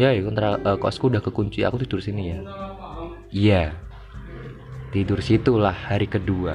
Ya 0.00 0.10
ya 0.10 0.26
kontra 0.26 0.58
uh, 0.58 0.78
kosku 0.80 1.12
udah 1.12 1.22
kekunci 1.22 1.62
aku 1.62 1.78
tidur 1.84 2.00
sini 2.02 2.22
ya. 2.34 2.38
Iya. 3.30 3.64
Tidur 4.90 5.22
situlah 5.22 5.74
hari 5.74 6.06
kedua. 6.06 6.54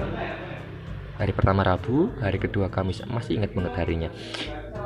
Hari 1.20 1.36
pertama 1.36 1.68
Rabu 1.68 2.12
hari 2.24 2.40
kedua 2.40 2.72
Kamis. 2.72 3.04
Masih 3.08 3.40
ingat 3.40 3.52
banget 3.52 3.76
harinya. 3.76 4.10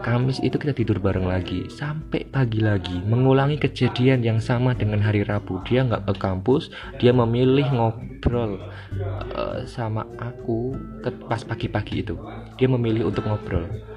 Kamis 0.03 0.43
itu 0.43 0.59
kita 0.59 0.75
tidur 0.75 0.99
bareng 0.99 1.29
lagi 1.29 1.71
sampai 1.71 2.27
pagi 2.27 2.59
lagi 2.59 2.99
mengulangi 3.07 3.55
kejadian 3.55 4.19
yang 4.25 4.41
sama 4.41 4.75
dengan 4.75 4.99
hari 4.99 5.23
Rabu. 5.23 5.61
Dia 5.63 5.85
nggak 5.85 6.09
ke 6.09 6.13
kampus 6.17 6.73
dia 6.97 7.13
memilih 7.15 7.69
ngobrol 7.71 8.59
uh, 9.37 9.63
sama 9.63 10.03
aku 10.19 10.75
ke 11.05 11.09
pas 11.29 11.41
pagi-pagi 11.45 12.03
itu. 12.03 12.17
Dia 12.57 12.67
memilih 12.67 13.07
untuk 13.13 13.29
ngobrol 13.29 13.92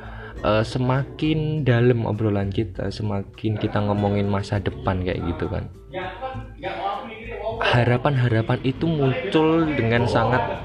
uh, 0.46 0.62
semakin 0.62 1.66
dalam 1.66 2.06
obrolan 2.06 2.54
kita 2.54 2.88
semakin 2.94 3.58
kita 3.58 3.82
ngomongin 3.82 4.30
masa 4.30 4.62
depan 4.62 5.02
kayak 5.02 5.18
gitu 5.34 5.50
kan. 5.50 5.66
Harapan-harapan 7.66 8.62
itu 8.62 8.86
muncul 8.86 9.66
dengan 9.74 10.06
sangat 10.06 10.62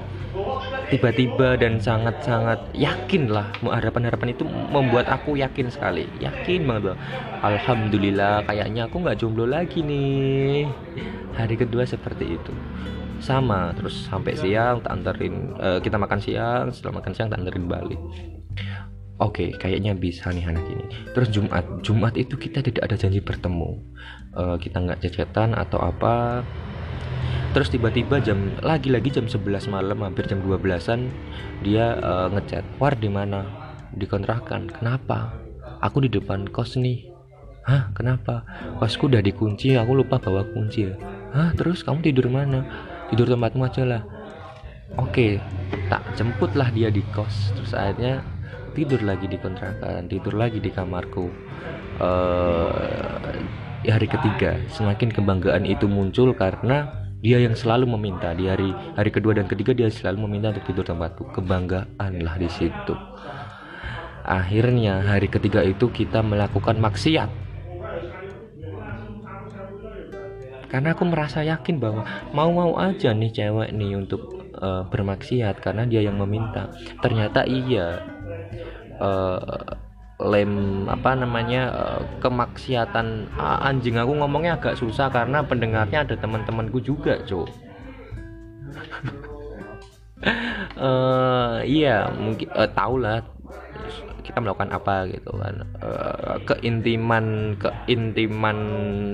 tiba-tiba 0.88 1.58
dan 1.60 1.80
sangat-sangat 1.82 2.72
yakin 2.76 3.28
lah. 3.32 3.50
Harapan-harapan 3.60 4.32
itu 4.32 4.44
membuat 4.46 5.10
aku 5.10 5.36
yakin 5.36 5.68
sekali. 5.68 6.06
Yakin 6.22 6.68
banget 6.68 6.94
loh. 6.94 6.98
Alhamdulillah 7.42 8.46
kayaknya 8.46 8.86
aku 8.86 9.02
nggak 9.02 9.18
jomblo 9.18 9.44
lagi 9.48 9.82
nih. 9.82 10.68
Hari 11.36 11.54
kedua 11.58 11.84
seperti 11.84 12.38
itu. 12.38 12.52
Sama 13.22 13.70
terus 13.78 14.10
sampai 14.10 14.34
siang 14.34 14.82
tak 14.82 14.98
anterin 14.98 15.54
uh, 15.62 15.78
kita 15.78 15.94
makan 15.94 16.18
siang 16.18 16.74
setelah 16.74 16.98
makan 16.98 17.12
siang 17.14 17.30
tak 17.30 17.38
anterin 17.38 17.70
balik 17.70 18.00
oke 19.22 19.54
kayaknya 19.56 19.94
bisa 19.94 20.34
nih 20.34 20.44
anak 20.50 20.66
ini. 20.66 20.84
Terus 21.14 21.28
Jumat 21.30 21.64
Jumat 21.86 22.18
itu 22.18 22.34
kita 22.34 22.58
tidak 22.60 22.82
ada 22.90 22.96
janji 22.98 23.22
bertemu. 23.22 23.78
Uh, 24.34 24.56
kita 24.58 24.82
nggak 24.82 25.00
cecetan 25.06 25.54
atau 25.54 25.78
apa. 25.78 26.42
Terus 27.52 27.68
tiba-tiba 27.68 28.16
jam 28.18 28.56
lagi-lagi 28.64 29.12
jam 29.12 29.28
11 29.28 29.68
malam 29.68 30.00
hampir 30.00 30.24
jam 30.24 30.40
12-an 30.40 31.12
dia 31.60 32.00
uh, 32.00 32.32
ngechat 32.32 32.64
war 32.80 32.96
di 32.96 33.12
mana? 33.12 33.44
Di 33.92 34.08
kontrakan 34.08 34.72
kenapa? 34.72 35.36
Aku 35.84 36.00
di 36.00 36.08
depan 36.08 36.48
kos 36.48 36.80
nih. 36.80 37.12
Hah? 37.62 37.94
Kenapa? 37.94 38.42
Kosku 38.80 39.06
udah 39.06 39.22
dikunci 39.22 39.76
aku 39.78 39.94
lupa 39.94 40.18
bawa 40.18 40.42
kunci 40.48 40.88
ya. 40.88 40.96
Hah? 41.36 41.52
Terus 41.54 41.84
kamu 41.84 42.02
tidur 42.02 42.32
mana? 42.32 42.64
Tidur 43.12 43.28
tempatmu 43.28 43.68
aja 43.68 43.84
lah. 43.84 44.02
Oke 44.96 45.40
tak 45.92 46.00
jemputlah 46.16 46.72
dia 46.72 46.88
di 46.88 47.04
kos. 47.12 47.52
Terus 47.52 47.76
akhirnya 47.76 48.24
tidur 48.72 49.00
lagi 49.04 49.28
di 49.28 49.38
kontrakan 49.38 50.08
tidur 50.08 50.34
lagi 50.34 50.58
di 50.58 50.72
kamarku. 50.72 51.28
Uh, 52.00 53.38
hari 53.86 54.08
ketiga 54.08 54.58
semakin 54.72 55.12
kebanggaan 55.12 55.68
itu 55.68 55.86
muncul 55.86 56.32
karena 56.34 56.90
dia 57.22 57.38
yang 57.38 57.54
selalu 57.54 57.94
meminta. 57.94 58.34
Di 58.34 58.50
hari 58.50 58.74
hari 58.98 59.14
kedua 59.14 59.38
dan 59.38 59.46
ketiga 59.46 59.70
dia 59.72 59.86
selalu 59.86 60.26
meminta 60.26 60.50
untuk 60.50 60.66
tidur 60.66 60.84
tempatku. 60.88 61.30
Kebanggaan 61.38 62.12
lah 62.18 62.34
di 62.40 62.50
situ. 62.50 62.94
Akhirnya 64.22 65.02
hari 65.02 65.30
ketiga 65.30 65.62
itu 65.62 65.90
kita 65.90 66.22
melakukan 66.22 66.78
maksiat. 66.82 67.30
Karena 70.66 70.96
aku 70.96 71.04
merasa 71.04 71.44
yakin 71.44 71.76
bahwa 71.76 72.02
mau-mau 72.32 72.80
aja 72.80 73.12
nih 73.12 73.28
cewek 73.28 73.76
nih 73.76 73.92
untuk 73.92 74.41
uh, 74.62 74.86
bermaksiat 74.86 75.58
karena 75.58 75.82
dia 75.84 76.06
yang 76.06 76.16
meminta. 76.16 76.70
Ternyata 77.02 77.44
iya. 77.44 77.98
Uh, 79.02 79.58
lem 80.22 80.86
apa 80.86 81.18
namanya 81.18 81.62
uh, 81.74 82.00
kemaksiatan 82.22 83.26
uh, 83.34 83.66
anjing 83.66 83.98
aku 83.98 84.14
ngomongnya 84.14 84.54
agak 84.54 84.78
susah 84.78 85.10
karena 85.10 85.42
pendengarnya 85.42 86.06
ada 86.06 86.14
teman-temanku 86.14 86.78
juga 86.78 87.18
cok 87.26 87.48
uh, 90.78 91.58
iya 91.66 92.06
mungkin 92.14 92.48
uh, 92.54 92.70
tau 92.70 92.94
lah 92.94 93.26
kita 94.22 94.38
melakukan 94.38 94.70
apa 94.70 95.10
gitu 95.10 95.34
kan. 95.34 95.66
Keintiman 96.46 97.58
keintiman 97.58 98.58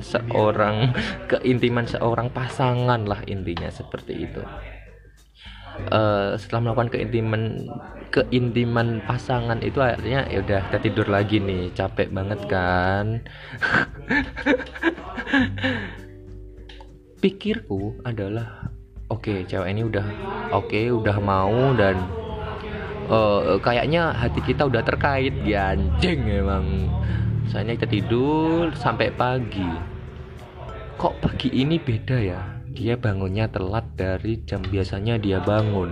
seorang 0.05 0.93
keintiman 1.33 1.89
seorang 1.89 2.29
pasangan 2.29 3.09
lah 3.09 3.25
intinya 3.25 3.73
seperti 3.73 4.29
itu 4.29 4.45
uh, 5.91 6.35
setelah 6.35 6.71
melakukan 6.71 6.91
keintiman 6.93 7.71
keintiman 8.09 9.05
pasangan 9.05 9.61
itu 9.61 9.79
akhirnya 9.79 10.25
ya 10.33 10.41
udah 10.43 10.61
kita 10.69 10.79
tidur 10.83 11.07
lagi 11.07 11.39
nih. 11.39 11.71
Capek 11.73 12.11
banget 12.11 12.41
kan? 12.51 13.23
Pikirku 17.23 17.99
adalah 18.07 18.71
oke 19.11 19.27
okay, 19.27 19.39
cewek 19.47 19.71
ini 19.75 19.83
udah 19.87 20.07
oke 20.55 20.71
okay, 20.71 20.91
udah 20.91 21.17
mau 21.19 21.75
dan 21.75 21.99
uh, 23.11 23.59
kayaknya 23.59 24.15
hati 24.15 24.41
kita 24.43 24.67
udah 24.67 24.83
terkait. 24.83 25.35
Ya 25.47 25.77
anjing 25.77 26.27
emang. 26.27 26.91
Soalnya 27.49 27.81
kita 27.81 27.89
tidur 27.89 28.75
sampai 28.77 29.15
pagi. 29.15 29.69
Kok 30.99 31.23
pagi 31.23 31.49
ini 31.55 31.79
beda 31.79 32.19
ya 32.19 32.58
dia 32.79 32.95
bangunnya 32.95 33.51
telat 33.51 33.83
dari 33.99 34.39
jam 34.47 34.63
biasanya 34.63 35.19
dia 35.19 35.43
bangun. 35.43 35.91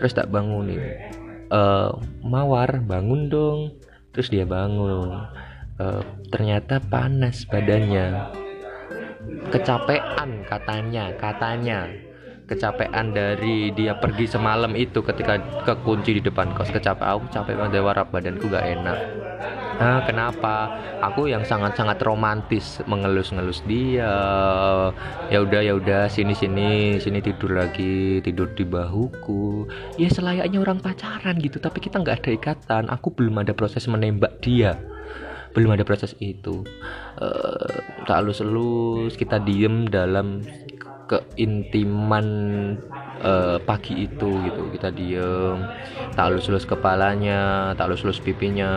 Terus 0.00 0.16
tak 0.16 0.32
bangunin. 0.32 0.80
Uh, 1.52 1.92
mawar 2.24 2.80
bangun 2.80 3.28
dong. 3.28 3.76
Terus 4.16 4.32
dia 4.32 4.48
bangun. 4.48 5.28
Uh, 5.76 6.00
ternyata 6.32 6.80
panas 6.80 7.44
badannya. 7.44 8.32
Kecapean 9.52 10.48
katanya 10.48 11.12
katanya. 11.20 11.92
Kecapean 12.48 13.12
dari 13.12 13.68
dia 13.76 14.00
pergi 14.00 14.24
semalam 14.24 14.72
itu 14.72 15.04
ketika 15.04 15.36
kekunci 15.68 16.16
di 16.16 16.22
depan 16.24 16.56
kos. 16.56 16.72
Kecapean 16.72 17.20
aku 17.20 17.28
capek 17.28 17.60
banget 17.60 17.84
warap 17.84 18.08
badanku 18.08 18.48
gak 18.48 18.64
enak 18.64 18.98
ah 19.80 20.00
kenapa? 20.06 20.70
Aku 21.00 21.26
yang 21.26 21.42
sangat-sangat 21.42 22.00
romantis 22.02 22.80
mengelus-ngelus 22.86 23.62
dia. 23.66 24.14
Ya 25.28 25.38
udah 25.42 25.60
ya 25.60 25.76
udah 25.76 26.06
sini 26.08 26.32
sini 26.36 26.98
sini 26.98 27.18
tidur 27.20 27.58
lagi 27.58 28.20
tidur 28.24 28.50
di 28.54 28.64
bahuku. 28.66 29.68
Ya 30.00 30.08
selayaknya 30.10 30.58
orang 30.62 30.78
pacaran 30.80 31.38
gitu 31.40 31.58
tapi 31.58 31.82
kita 31.82 32.00
nggak 32.00 32.24
ada 32.24 32.30
ikatan. 32.34 32.84
Aku 32.90 33.12
belum 33.12 33.42
ada 33.42 33.52
proses 33.56 33.86
menembak 33.90 34.40
dia. 34.40 34.78
Belum 35.54 35.70
ada 35.70 35.86
proses 35.86 36.18
itu. 36.18 36.66
Uh, 37.14 37.78
tak 38.10 38.26
elus-elus 38.26 39.14
kita 39.14 39.38
diem 39.38 39.86
dalam 39.86 40.42
keintiman 41.08 42.26
uh, 43.20 43.56
pagi 43.62 44.08
itu 44.08 44.28
gitu. 44.44 44.62
Kita 44.74 44.88
diem 44.90 45.58
tak 46.14 46.30
lulus-lulus 46.30 46.66
kepalanya 46.68 47.72
tak 47.76 47.90
lulus-lulus 47.90 48.22
pipinya. 48.22 48.70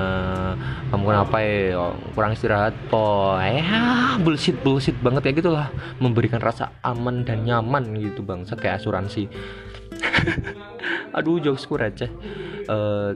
Kamu 0.92 1.04
kenapa 1.08 1.38
ya 1.42 1.94
kurang 2.14 2.36
istirahat 2.36 2.76
po. 2.92 3.36
Ya 3.42 4.18
bullshit 4.22 4.60
bullshit 4.62 4.98
banget 5.00 5.32
ya 5.32 5.32
gitulah. 5.38 5.68
Memberikan 6.04 6.42
rasa 6.44 6.76
aman 6.84 7.24
dan 7.24 7.48
nyaman 7.48 7.96
gitu 7.98 8.24
bang. 8.24 8.44
Kayak 8.44 8.84
asuransi. 8.84 9.30
Aduh 11.18 11.40
jokesku 11.42 11.80
receh. 11.80 12.12
Uh, 12.68 13.16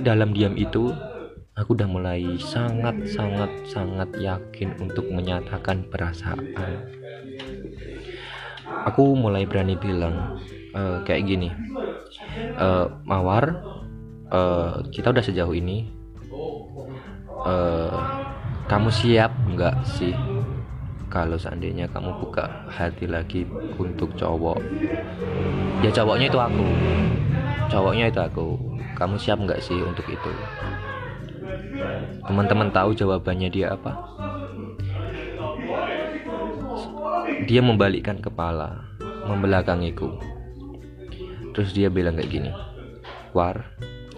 dalam 0.00 0.32
diam 0.32 0.56
itu 0.56 0.88
aku 1.52 1.76
udah 1.76 1.84
mulai 1.84 2.40
sangat 2.40 3.04
sangat 3.04 3.52
sangat 3.68 4.08
yakin 4.16 4.72
untuk 4.80 5.12
menyatakan 5.12 5.84
perasaan 5.92 6.56
aku 8.86 9.16
mulai 9.16 9.44
berani 9.44 9.76
bilang 9.76 10.40
uh, 10.72 11.02
kayak 11.04 11.26
gini 11.26 11.48
uh, 12.56 12.88
mawar 13.04 13.60
uh, 14.30 14.80
kita 14.90 15.12
udah 15.12 15.24
sejauh 15.24 15.52
ini 15.52 15.90
uh, 17.44 17.98
kamu 18.70 18.88
siap 18.88 19.34
nggak 19.50 19.76
sih 19.82 20.14
kalau 21.10 21.34
seandainya 21.34 21.90
kamu 21.90 22.22
buka 22.22 22.70
hati 22.70 23.10
lagi 23.10 23.42
untuk 23.82 24.14
cowok? 24.14 24.62
Ya 25.82 25.90
cowoknya 25.90 26.30
itu 26.30 26.38
aku. 26.38 26.66
Cowoknya 27.66 28.14
itu 28.14 28.20
aku. 28.22 28.54
Kamu 28.94 29.18
siap 29.18 29.42
nggak 29.42 29.58
sih 29.58 29.74
untuk 29.82 30.06
itu? 30.06 30.30
Teman-teman 32.30 32.70
tahu 32.70 32.94
jawabannya 32.94 33.50
dia 33.50 33.74
apa 33.74 33.90
dia 37.46 37.60
membalikkan 37.60 38.18
kepala 38.18 38.84
membelakangiku. 39.28 40.16
Terus 41.54 41.70
dia 41.76 41.92
bilang 41.92 42.16
kayak 42.16 42.30
gini 42.30 42.50
war 43.30 43.62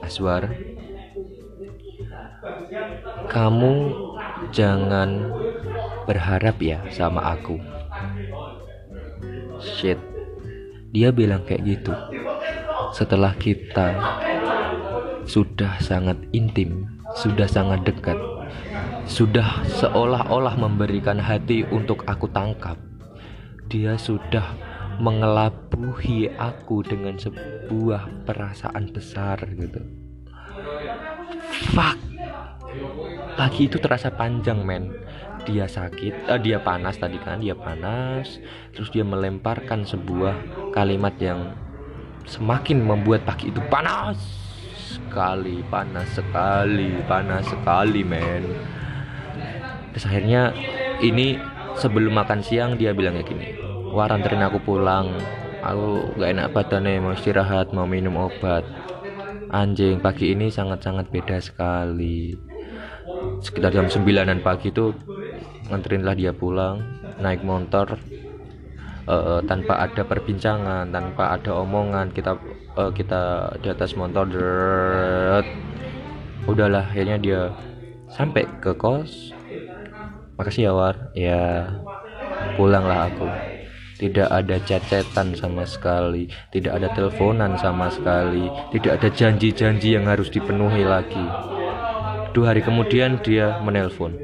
aswar 0.01 0.49
kamu 3.29 3.93
jangan 4.53 5.31
berharap 6.09 6.57
ya 6.61 6.81
sama 6.89 7.37
aku. 7.37 7.61
Shit. 9.63 10.01
Dia 10.93 11.09
bilang 11.09 11.45
kayak 11.49 11.63
gitu. 11.65 11.93
Setelah 12.93 13.33
kita 13.41 13.97
sudah 15.25 15.79
sangat 15.81 16.19
intim 16.35 16.85
sudah 17.15 17.47
sangat 17.47 17.85
dekat 17.87 18.19
sudah 19.05 19.63
seolah-olah 19.81 20.57
memberikan 20.57 21.19
hati 21.21 21.63
untuk 21.69 22.03
aku 22.09 22.27
tangkap 22.31 22.79
dia 23.73 23.97
sudah 23.97 24.53
mengelabuhi 25.01 26.29
aku 26.37 26.85
dengan 26.85 27.17
sebuah 27.17 28.29
perasaan 28.29 28.93
besar 28.93 29.41
gitu. 29.57 29.81
Fuck. 31.73 31.97
Pagi 33.33 33.73
itu 33.73 33.81
terasa 33.81 34.13
panjang 34.13 34.61
men. 34.61 34.93
Dia 35.49 35.65
sakit 35.65 36.29
uh, 36.29 36.37
dia 36.37 36.61
panas 36.61 37.01
tadi 37.01 37.17
kan 37.17 37.41
dia 37.41 37.57
panas. 37.57 38.37
Terus 38.77 38.93
dia 38.93 39.09
melemparkan 39.09 39.89
sebuah 39.89 40.37
kalimat 40.77 41.17
yang 41.17 41.57
semakin 42.29 42.85
membuat 42.85 43.25
pagi 43.27 43.51
itu 43.51 43.59
panas 43.67 44.21
sekali 44.93 45.65
panas 45.67 46.07
sekali 46.13 46.93
panas 47.09 47.49
sekali 47.49 48.05
men. 48.05 48.45
Terus 49.97 50.05
akhirnya 50.05 50.53
ini 51.01 51.52
sebelum 51.79 52.13
makan 52.17 52.41
siang 52.45 52.77
dia 52.77 52.93
bilang 52.93 53.17
kayak 53.21 53.29
gini 53.29 53.49
wah 53.93 54.09
aku 54.09 54.59
pulang. 54.65 55.13
Aku 55.63 56.19
gak 56.19 56.35
enak 56.35 56.51
badan 56.51 56.91
nih 56.91 56.99
mau 56.99 57.15
istirahat 57.15 57.71
mau 57.71 57.87
minum 57.87 58.19
obat. 58.19 58.67
Anjing 59.53 60.03
pagi 60.03 60.35
ini 60.35 60.51
sangat-sangat 60.51 61.13
beda 61.13 61.39
sekali. 61.39 62.35
Sekitar 63.39 63.71
jam 63.71 63.87
9an 63.87 64.43
pagi 64.43 64.75
itu 64.75 64.91
nganterinlah 65.71 66.19
dia 66.19 66.35
pulang 66.35 66.83
naik 67.23 67.47
motor 67.47 67.95
uh, 69.07 69.39
tanpa 69.47 69.79
ada 69.87 70.03
perbincangan 70.03 70.91
tanpa 70.91 71.39
ada 71.39 71.55
omongan 71.63 72.11
kita 72.11 72.35
uh, 72.75 72.91
kita 72.91 73.55
di 73.63 73.71
atas 73.71 73.95
motor 73.95 74.27
udahlah 76.51 76.83
akhirnya 76.83 77.17
dia 77.23 77.41
sampai 78.11 78.43
ke 78.59 78.75
kos 78.75 79.31
makasih 80.37 80.69
ya 80.69 80.73
war. 80.73 80.97
Ya 81.17 81.43
pulanglah 82.57 83.09
aku. 83.09 83.27
Tidak 84.03 84.27
ada 84.27 84.59
cecetan 84.59 85.31
sama 85.39 85.63
sekali 85.63 86.27
tidak 86.51 86.75
ada 86.75 86.91
teleponan 86.91 87.55
sama 87.55 87.87
sekali 87.87 88.51
tidak 88.75 88.99
ada 88.99 89.09
janji-janji 89.15 89.95
yang 89.95 90.11
harus 90.11 90.27
dipenuhi 90.27 90.83
lagi. 90.83 91.23
Dua 92.35 92.51
hari 92.51 92.67
kemudian 92.67 93.23
dia 93.23 93.63
menelpon. 93.63 94.19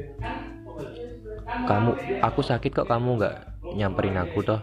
Kamu 1.69 2.21
aku 2.25 2.41
sakit 2.41 2.73
kok 2.73 2.89
kamu 2.89 3.21
nggak 3.21 3.35
nyamperin 3.77 4.19
aku 4.19 4.41
toh? 4.41 4.61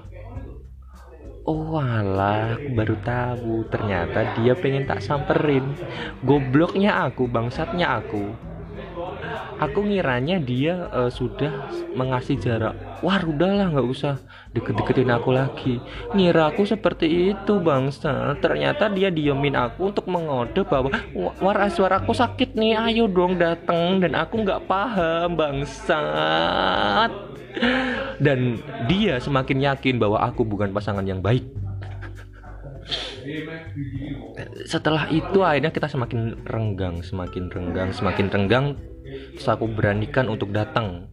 Oh 1.46 1.78
alah, 1.78 2.58
aku 2.58 2.74
baru 2.74 2.96
tahu. 3.06 3.62
Ternyata 3.70 4.34
dia 4.34 4.58
pengen 4.58 4.82
tak 4.82 4.98
samperin. 4.98 5.78
Gobloknya 6.26 7.06
aku, 7.06 7.30
bangsatnya 7.30 8.02
aku. 8.02 8.34
Aku 9.56 9.84
ngiranya 9.84 10.36
dia 10.36 10.88
uh, 10.92 11.08
sudah 11.08 11.72
mengasih 11.96 12.36
jarak. 12.36 12.76
Wah, 13.00 13.20
udahlah 13.20 13.72
nggak 13.72 13.88
usah 13.88 14.20
deket-deketin 14.52 15.12
aku 15.12 15.32
lagi. 15.32 15.80
Ngira 16.12 16.52
aku 16.52 16.68
seperti 16.68 17.32
itu, 17.32 17.60
bangsa. 17.60 18.36
Ternyata 18.40 18.92
dia 18.92 19.08
diemin 19.08 19.56
aku 19.56 19.92
untuk 19.92 20.06
mengode 20.08 20.60
bahwa 20.68 20.92
war 21.40 21.58
suara 21.72 22.00
aku 22.00 22.12
sakit 22.12 22.52
nih, 22.56 22.76
ayo 22.76 23.08
dong 23.08 23.40
datang 23.40 24.00
dan 24.00 24.12
aku 24.12 24.44
nggak 24.44 24.64
paham, 24.68 25.36
bangsat 25.36 27.26
dan 28.20 28.60
dia 28.88 29.16
semakin 29.20 29.64
yakin 29.64 29.96
bahwa 29.96 30.20
aku 30.20 30.44
bukan 30.44 30.72
pasangan 30.72 31.04
yang 31.04 31.24
baik 31.24 31.44
setelah 34.68 35.10
itu 35.10 35.42
akhirnya 35.42 35.74
kita 35.74 35.90
semakin 35.90 36.38
renggang 36.46 37.02
semakin 37.02 37.50
renggang 37.50 37.90
semakin 37.90 38.26
renggang 38.30 38.66
terus 39.36 39.48
aku 39.52 39.68
beranikan 39.68 40.32
untuk 40.32 40.50
datang. 40.50 41.06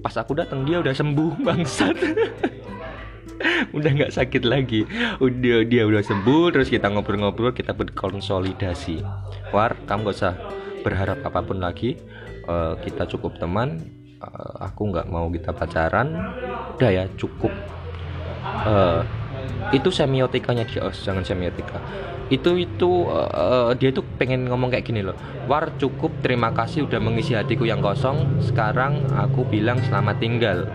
Pas 0.00 0.16
aku 0.16 0.32
datang 0.32 0.64
dia 0.64 0.80
udah 0.80 0.96
sembuh 0.96 1.38
bangsat. 1.46 1.96
Udah 3.76 3.90
nggak 3.92 4.12
sakit 4.16 4.42
lagi. 4.48 4.88
Udah 5.20 5.64
dia 5.68 5.84
udah 5.84 6.00
sembuh 6.00 6.52
terus 6.56 6.72
kita 6.72 6.88
ngobrol-ngobrol 6.88 7.52
kita 7.52 7.76
berkonsolidasi. 7.76 9.04
War 9.52 9.76
kamu 9.84 10.10
gak 10.10 10.16
usah 10.16 10.34
berharap 10.80 11.20
apa 11.24 11.40
pun 11.44 11.60
lagi. 11.60 12.00
Uh, 12.48 12.80
kita 12.80 13.04
cukup 13.04 13.36
teman. 13.36 13.80
Uh, 14.20 14.64
aku 14.64 14.88
nggak 14.88 15.08
mau 15.08 15.28
kita 15.28 15.52
pacaran. 15.52 16.32
Udah 16.80 16.90
ya 16.90 17.04
cukup. 17.20 17.52
Uh, 18.64 19.04
itu 19.70 19.92
semiotikanya 19.92 20.64
dia 20.66 20.82
oh, 20.82 20.92
jangan 20.92 21.22
semiotika 21.22 21.78
itu 22.30 22.62
itu 22.62 23.10
uh, 23.10 23.74
dia 23.74 23.90
tuh 23.90 24.06
pengen 24.14 24.46
ngomong 24.46 24.70
kayak 24.70 24.86
gini 24.86 25.02
loh. 25.02 25.18
War 25.50 25.74
cukup 25.82 26.22
terima 26.22 26.54
kasih 26.54 26.86
udah 26.86 27.02
mengisi 27.02 27.34
hatiku 27.34 27.66
yang 27.66 27.82
kosong. 27.82 28.38
Sekarang 28.38 29.02
aku 29.18 29.42
bilang 29.50 29.82
selamat 29.82 30.16
tinggal. 30.22 30.70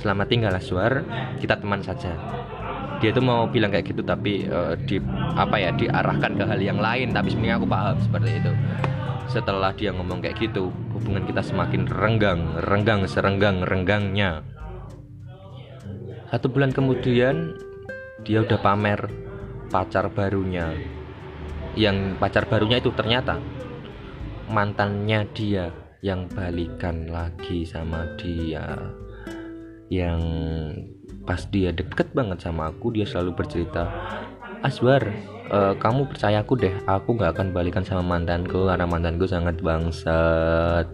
Selamat 0.00 0.32
tinggal 0.32 0.56
Aswar. 0.56 1.04
Kita 1.36 1.60
teman 1.60 1.84
saja. 1.84 2.16
Dia 3.04 3.12
tuh 3.12 3.20
mau 3.20 3.44
bilang 3.44 3.68
kayak 3.68 3.92
gitu 3.92 4.00
tapi 4.00 4.48
uh, 4.48 4.72
di 4.88 4.96
apa 5.36 5.60
ya 5.60 5.70
diarahkan 5.76 6.40
ke 6.40 6.44
hal 6.48 6.60
yang 6.64 6.80
lain. 6.80 7.12
Tapi 7.12 7.28
sebenarnya 7.28 7.60
aku 7.60 7.68
paham 7.68 7.96
seperti 8.00 8.30
itu. 8.40 8.52
Setelah 9.28 9.76
dia 9.76 9.92
ngomong 9.92 10.24
kayak 10.24 10.40
gitu 10.40 10.72
hubungan 10.96 11.28
kita 11.28 11.44
semakin 11.44 11.84
renggang 11.84 12.40
renggang 12.64 13.04
serenggang 13.04 13.60
renggangnya. 13.60 14.40
Satu 16.32 16.48
bulan 16.48 16.72
kemudian 16.72 17.52
dia 18.24 18.40
udah 18.40 18.56
pamer 18.56 19.31
pacar 19.72 20.12
barunya. 20.12 20.76
Yang 21.72 22.20
pacar 22.20 22.44
barunya 22.44 22.76
itu 22.76 22.92
ternyata 22.92 23.40
mantannya 24.52 25.24
dia 25.32 25.72
yang 26.04 26.28
balikan 26.28 27.08
lagi 27.08 27.64
sama 27.64 28.04
dia. 28.20 28.76
Yang 29.88 30.20
pas 31.24 31.40
dia 31.48 31.72
deket 31.72 32.12
banget 32.12 32.44
sama 32.44 32.68
aku 32.68 32.92
dia 32.92 33.08
selalu 33.08 33.38
bercerita 33.38 33.88
Aswar 34.62 35.06
uh, 35.50 35.74
kamu 35.78 36.10
percaya 36.10 36.42
aku 36.42 36.58
deh 36.58 36.74
aku 36.86 37.14
nggak 37.14 37.34
akan 37.34 37.48
balikan 37.54 37.82
sama 37.82 38.02
mantanku 38.02 38.68
karena 38.68 38.84
mantanku 38.84 39.24
sangat 39.24 39.56
bangsat. 39.64 40.86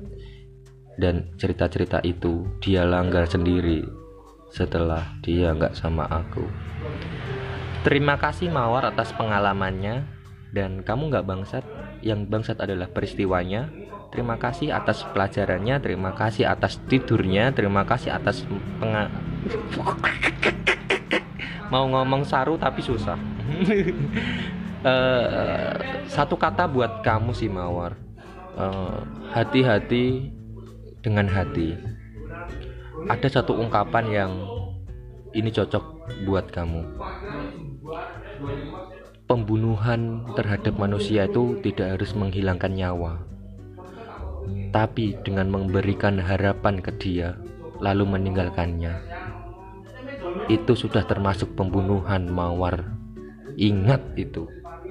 Dan 0.99 1.31
cerita-cerita 1.38 2.03
itu 2.03 2.43
dia 2.59 2.83
langgar 2.83 3.23
sendiri 3.27 3.87
setelah 4.51 5.07
dia 5.23 5.55
nggak 5.55 5.79
sama 5.79 6.09
aku 6.11 6.43
terima 7.85 8.19
kasih 8.19 8.51
Mawar 8.51 8.91
atas 8.91 9.14
pengalamannya. 9.14 10.19
Dan 10.55 10.83
kamu 10.83 11.12
nggak 11.12 11.27
bangsat. 11.29 11.64
Yang 12.01 12.31
bangsat 12.31 12.59
adalah 12.62 12.88
peristiwanya. 12.88 13.69
Terima 14.09 14.41
kasih 14.41 14.73
atas 14.73 15.05
pelajarannya. 15.12 15.77
Terima 15.85 16.17
kasih 16.17 16.49
atas 16.49 16.81
tidurnya. 16.88 17.53
Terima 17.53 17.85
kasih 17.85 18.17
atas 18.17 18.49
penga 18.81 19.09
mau 21.73 21.85
ngomong 21.85 22.25
saru 22.25 22.57
tapi 22.57 22.81
susah. 22.81 23.21
Uh, 24.81 25.77
satu 26.17 26.41
kata 26.41 26.64
buat 26.64 27.05
kamu 27.05 27.37
sih 27.37 27.53
mawar. 27.53 28.09
Eh, 28.59 29.01
hati-hati 29.31 30.27
uh, 30.27 30.99
dengan 30.99 31.31
hati. 31.31 31.79
Ada 33.07 33.38
satu 33.38 33.55
ungkapan 33.55 34.05
yang 34.11 34.33
ini 35.31 35.55
cocok 35.55 35.85
buat 36.27 36.51
kamu 36.51 36.83
pembunuhan 39.29 40.24
terhadap 40.33 40.74
manusia 40.77 41.29
itu 41.29 41.61
tidak 41.61 41.98
harus 41.98 42.16
menghilangkan 42.16 42.72
nyawa 42.72 43.29
tapi 44.72 45.16
dengan 45.24 45.48
memberikan 45.48 46.20
harapan 46.20 46.81
ke 46.81 46.92
dia 47.01 47.37
lalu 47.79 48.05
meninggalkannya. 48.05 48.94
Itu 50.51 50.74
sudah 50.74 51.05
termasuk 51.07 51.55
pembunuhan 51.55 52.27
mawar. 52.29 52.96
Ingat 53.59 54.16
itu. 54.16 54.48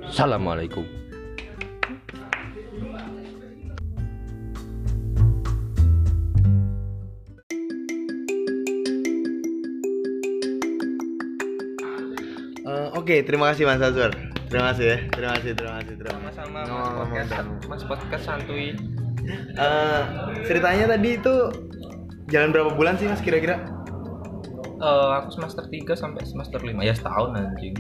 Assalamualaikum 0.08 1.07
Oke, 13.08 13.24
okay, 13.24 13.24
terima 13.24 13.56
kasih 13.56 13.64
Mas 13.64 13.80
Azwar. 13.80 14.12
Terima 14.52 14.76
kasih 14.76 14.84
ya. 14.84 14.98
Terima 15.16 15.32
kasih, 15.40 15.52
terima 15.56 15.74
kasih, 15.80 15.94
terima 15.96 16.20
kasih. 16.28 16.44
Sama-sama 16.44 16.60
Mas 16.68 16.92
Podcast, 16.92 17.48
Mas 17.72 17.84
Podcast 17.88 18.24
santuy. 18.28 18.76
Uh, 19.56 20.04
ceritanya 20.44 20.92
tadi 20.92 21.16
itu 21.16 21.36
jalan 22.28 22.52
berapa 22.52 22.76
bulan 22.76 23.00
sih 23.00 23.08
Mas 23.08 23.24
kira-kira? 23.24 23.78
uh, 24.82 25.22
aku 25.22 25.40
semester 25.40 25.64
3 25.66 25.96
sampai 25.98 26.24
semester 26.26 26.60
5 26.62 26.74
ya 26.84 26.94
setahun 26.94 27.30
anjing 27.34 27.76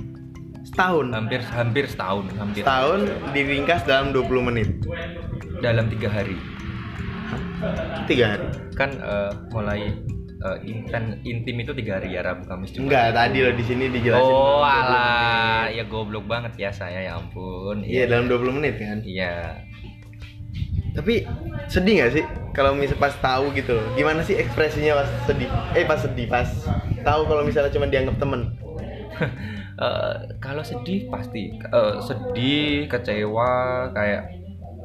setahun 0.68 1.08
hampir 1.16 1.40
hampir 1.40 1.86
setahun 1.88 2.26
hampir 2.36 2.63
setahun 2.66 3.00
diringkas 3.32 3.82
dalam 3.88 4.12
20 4.12 4.48
menit 4.52 4.70
dalam 5.63 5.88
tiga 5.88 6.10
hari 6.12 6.36
tiga 8.06 8.38
hari 8.38 8.48
kan 8.76 8.92
uh, 9.02 9.32
mulai 9.50 9.96
uh, 10.43 10.58
inten, 10.62 11.17
intim 11.26 11.56
itu 11.62 11.71
tiga 11.73 11.97
hari 11.97 12.13
ya 12.13 12.21
Rabu 12.21 12.45
Kamis 12.45 12.73
juga 12.73 12.86
enggak 12.86 13.08
tadi 13.15 13.38
loh 13.41 13.54
di 13.54 13.63
sini 13.65 13.86
dijelasin. 13.89 14.34
Oh 14.34 14.62
alah. 14.62 15.69
ya 15.73 15.84
goblok 15.86 16.26
banget 16.30 16.54
ya 16.58 16.69
saya 16.69 17.00
ya 17.02 17.17
ampun. 17.17 17.82
Iya 17.82 18.06
ya. 18.06 18.17
dalam 18.17 18.30
20 18.30 18.58
menit 18.62 18.76
kan? 18.78 19.00
Iya. 19.02 19.62
Tapi 20.97 21.30
sedih 21.69 22.02
gak 22.02 22.12
sih? 22.17 22.26
Kalau 22.58 22.73
misal 22.73 22.97
pas 22.97 23.13
tahu 23.21 23.54
gitu 23.54 23.78
gimana 23.93 24.26
sih 24.26 24.34
ekspresinya 24.34 25.06
pas 25.06 25.10
sedih? 25.30 25.50
Eh 25.78 25.86
pas 25.86 26.00
sedih 26.02 26.26
pas 26.26 26.50
tahu 27.06 27.30
kalau 27.30 27.45
misalnya 27.45 27.69
cuma 27.73 27.86
dianggap 27.86 28.17
temen. 28.17 28.58
Uh, 29.78 30.15
kalau 30.45 30.65
sedih 30.65 31.06
pasti. 31.10 31.54
Uh, 31.69 32.02
sedih 32.02 32.89
kecewa 32.89 33.50
kayak 33.93 34.34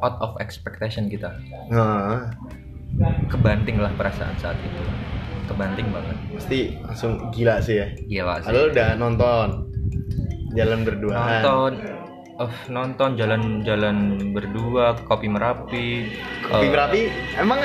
out 0.05 0.17
of 0.21 0.37
expectation 0.41 1.09
kita. 1.09 1.33
Nah. 1.73 2.33
kebanting 3.33 3.81
lah 3.81 3.89
perasaan 3.97 4.37
saat 4.37 4.53
itu 4.61 4.85
kebanting 5.53 5.89
banget. 5.93 6.17
Pasti 6.35 6.59
langsung 6.81 7.13
gila 7.31 7.61
sih 7.61 7.77
ya. 7.79 7.87
Gila 8.09 8.35
sih. 8.43 8.49
Lalu 8.51 8.61
udah 8.73 8.89
nonton. 8.97 9.49
Jalan 10.53 10.85
berdua 10.85 11.17
nonton 11.17 11.73
uh, 12.37 12.55
nonton 12.69 13.17
jalan-jalan 13.17 14.21
berdua 14.37 15.01
kopi 15.09 15.25
merapi 15.33 16.13
kopi 16.45 16.67
uh, 16.69 16.73
merapi? 16.73 17.01
Emang 17.41 17.65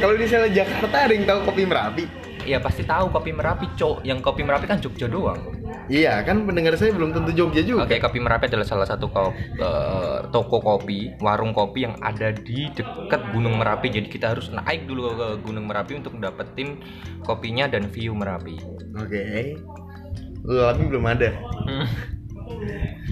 kalau 0.00 0.16
di 0.16 0.24
sana 0.24 0.48
Jakarta 0.48 0.96
ada 1.08 1.12
yang 1.12 1.28
tahu 1.28 1.52
kopi 1.52 1.62
merapi? 1.68 2.04
Iya 2.48 2.58
pasti 2.58 2.88
tahu 2.88 3.12
kopi 3.12 3.36
merapi 3.36 3.68
cok. 3.76 4.02
Yang 4.08 4.18
kopi 4.24 4.42
merapi 4.48 4.64
kan 4.64 4.80
Jogja 4.80 5.12
doang 5.12 5.61
Iya 5.90 6.22
kan 6.22 6.46
pendengar 6.46 6.78
saya 6.78 6.94
belum 6.94 7.12
tentu 7.12 7.34
Jogja 7.34 7.60
juga. 7.66 7.84
Oke 7.84 7.98
kopi 7.98 8.22
merapi 8.22 8.48
adalah 8.48 8.64
salah 8.64 8.86
satu 8.86 9.10
ko 9.10 9.34
uh, 9.60 10.24
toko 10.30 10.62
kopi 10.62 11.12
warung 11.18 11.52
kopi 11.52 11.84
yang 11.84 11.98
ada 12.00 12.30
di 12.32 12.70
dekat 12.72 13.20
Gunung 13.34 13.58
Merapi. 13.58 13.90
Jadi 13.90 14.08
kita 14.08 14.32
harus 14.32 14.48
naik 14.54 14.86
dulu 14.86 15.12
ke 15.12 15.28
Gunung 15.42 15.66
Merapi 15.66 15.98
untuk 15.98 16.16
dapetin 16.22 16.78
kopinya 17.26 17.66
dan 17.66 17.90
view 17.90 18.14
Merapi. 18.14 18.56
Oke. 18.96 19.10
Okay. 19.10 19.44
Tapi 20.42 20.82
belum 20.86 21.04
ada. 21.06 21.30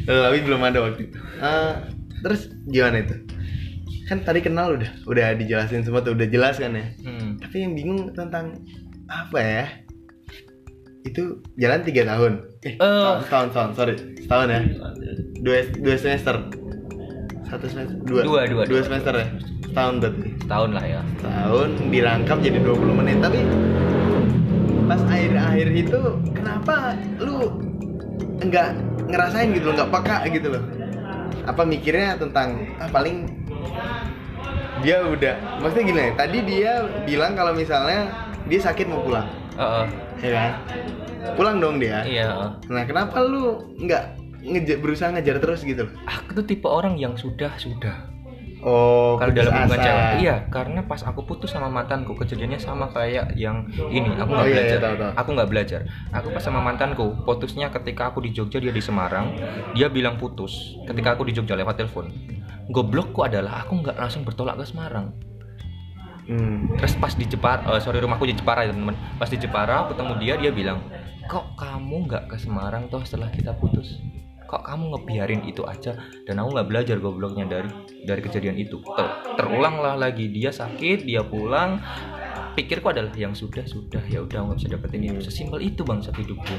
Tapi 0.07 0.39
belum 0.43 0.61
ada 0.63 0.79
waktu 0.89 1.11
itu. 1.11 1.19
Uh, 1.39 1.75
terus 2.23 2.51
gimana 2.71 3.03
itu? 3.03 3.17
Kan 4.07 4.27
tadi 4.27 4.43
kenal 4.43 4.75
udah 4.75 4.91
udah 5.07 5.39
dijelasin 5.39 5.87
semua 5.87 6.03
tuh 6.03 6.19
udah 6.19 6.27
jelas 6.27 6.59
kan 6.59 6.75
ya? 6.75 6.87
Hmm. 7.07 7.39
tapi 7.39 7.63
yang 7.63 7.79
bingung 7.79 8.11
tentang 8.11 8.59
apa 9.07 9.39
ya? 9.39 9.65
Itu 11.07 11.45
jalan 11.55 11.87
tiga 11.87 12.03
tahun 12.07 12.50
eh 12.61 12.77
Eh. 12.77 12.77
setahun, 12.77 13.25
setahun 13.25 13.49
setahun 13.49 13.71
sorry. 13.73 13.95
Setahun 14.21 14.47
ya. 14.53 14.61
Dua 15.41 15.59
dua 15.81 15.97
semester. 15.97 16.35
Satu 17.49 17.67
semester 17.67 17.97
dua. 18.05 18.21
Dua, 18.21 18.41
dua, 18.45 18.63
dua 18.63 18.65
dua. 18.69 18.81
semester 18.85 19.13
ya. 19.17 19.27
Setahun 19.65 19.95
berarti. 20.05 20.29
Setahun 20.45 20.71
lah 20.77 20.85
ya. 20.85 21.01
tahun 21.25 21.69
dirangkap 21.89 22.39
jadi 22.45 22.59
20 22.61 23.01
menit. 23.01 23.17
Tapi 23.25 23.41
pas 24.85 25.01
akhir-akhir 25.09 25.69
itu 25.73 26.01
kenapa 26.37 26.99
lu 27.23 27.49
enggak 28.45 28.77
ngerasain 29.09 29.49
gitu 29.57 29.65
loh 29.73 29.75
nggak 29.81 29.91
peka 29.97 30.17
gitu 30.29 30.49
loh? 30.53 30.63
Apa 31.49 31.63
mikirnya 31.65 32.21
tentang 32.21 32.69
ah 32.77 32.91
paling 32.93 33.25
dia 34.81 35.01
udah 35.05 35.61
maksudnya 35.61 35.85
gini 35.93 36.05
tadi 36.17 36.39
dia 36.45 36.73
bilang 37.05 37.37
kalau 37.37 37.53
misalnya 37.57 38.13
dia 38.45 38.61
sakit 38.61 38.85
mau 38.85 39.01
pulang. 39.01 39.29
Heeh. 39.57 39.87
ya 40.21 40.31
kan 40.37 40.53
pulang 41.35 41.57
dong 41.59 41.77
dia 41.77 42.03
iya. 42.03 42.57
nah 42.67 42.83
kenapa 42.85 43.21
lu 43.21 43.61
nggak 43.77 44.05
ngejar 44.41 44.77
berusaha 44.81 45.09
ngejar 45.13 45.37
terus 45.37 45.61
gitu 45.61 45.85
loh 45.85 45.93
Aku 46.09 46.33
tuh 46.33 46.45
tipe 46.45 46.65
orang 46.65 46.97
yang 46.97 47.13
sudah 47.13 47.53
sudah. 47.55 48.09
oh 48.61 49.17
Kalau 49.17 49.33
dalam 49.33 49.53
hubungan 49.53 49.81
cewek, 49.81 50.05
iya, 50.21 50.37
karena 50.49 50.81
pas 50.81 51.01
aku 51.01 51.25
putus 51.25 51.49
sama 51.49 51.69
mantanku 51.69 52.13
kejadiannya 52.13 52.57
sama 52.57 52.89
kayak 52.89 53.33
yang 53.35 53.65
ini. 53.89 54.13
Aku 54.17 54.29
Oh, 54.29 54.37
nggak 54.37 54.47
iya, 54.47 54.53
belajar. 54.53 54.69
iya, 54.71 54.85
tahu, 54.85 54.95
tahu. 54.97 55.13
Aku 55.17 55.29
nggak 55.33 55.49
belajar. 55.49 55.81
Aku 56.13 56.27
pas 56.29 56.41
sama 56.41 56.61
mantanku, 56.61 57.05
putusnya 57.25 57.73
ketika 57.73 58.09
aku 58.09 58.21
di 58.21 58.31
Jogja 58.31 58.61
dia 58.61 58.69
di 58.69 58.81
Semarang. 58.81 59.33
Dia 59.73 59.89
bilang 59.89 60.17
putus 60.17 60.77
ketika 60.85 61.17
aku 61.17 61.25
di 61.25 61.33
Jogja 61.33 61.57
lewat 61.57 61.77
telepon. 61.77 62.13
Goblokku 62.69 63.25
adalah 63.25 63.65
aku 63.65 63.81
nggak 63.81 63.97
langsung 63.97 64.23
bertolak 64.23 64.57
ke 64.57 64.65
Semarang. 64.65 65.09
Hmm. 66.31 66.79
Terus 66.79 66.95
pas 66.97 67.13
di 67.13 67.27
Jepara, 67.27 67.61
eh, 67.75 67.83
sorry 67.83 67.99
rumahku 67.99 68.23
di 68.25 68.39
Jepara 68.39 68.63
ya 68.63 68.71
teman-teman. 68.71 68.95
Pas 69.19 69.27
di 69.27 69.37
Jepara 69.37 69.83
aku 69.83 69.99
ketemu 69.99 70.13
dia, 70.23 70.35
dia 70.39 70.53
bilang, 70.55 70.79
kok 71.27 71.59
kamu 71.59 72.07
nggak 72.07 72.31
ke 72.31 72.37
Semarang 72.39 72.87
toh 72.87 73.03
setelah 73.03 73.29
kita 73.35 73.51
putus? 73.59 73.99
Kok 74.47 74.63
kamu 74.67 74.95
ngebiarin 74.95 75.43
itu 75.47 75.63
aja? 75.67 75.99
Dan 76.27 76.43
aku 76.43 76.55
nggak 76.55 76.69
belajar 76.71 76.97
gobloknya 77.03 77.47
dari 77.47 77.71
dari 78.07 78.21
kejadian 78.23 78.59
itu. 78.59 78.79
Ter- 78.83 79.39
terulanglah 79.39 79.99
lagi 79.99 80.31
dia 80.31 80.51
sakit, 80.55 81.07
dia 81.07 81.23
pulang. 81.27 81.83
Pikirku 82.55 82.91
adalah 82.91 83.15
yang 83.15 83.35
sudah 83.35 83.63
sudah 83.63 84.03
ya 84.11 84.23
udah 84.27 84.47
nggak 84.47 84.59
bisa 84.59 84.69
dapetin 84.75 85.07
itu. 85.07 85.23
Sesimpel 85.23 85.63
itu 85.63 85.87
bangsat 85.87 86.19
hidupku. 86.19 86.55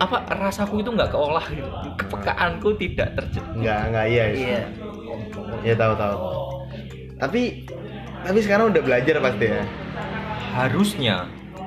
Apa 0.00 0.24
rasaku 0.28 0.80
itu 0.80 0.92
nggak 0.92 1.12
keolah 1.12 1.44
gitu. 1.52 1.68
Kepekaanku 2.00 2.68
tidak 2.80 3.12
terjadi. 3.12 3.56
nggak 3.60 3.80
nggak 3.92 4.06
iya 4.08 4.24
Iya. 4.32 4.60
ya 5.64 5.74
tahu 5.76 5.94
tahu 5.96 6.16
tapi 7.16 7.64
tapi 8.26 8.38
sekarang 8.40 8.66
udah 8.68 8.82
belajar 8.82 9.14
pasti 9.20 9.46
ya 9.46 9.62
Harusnya 10.52 11.16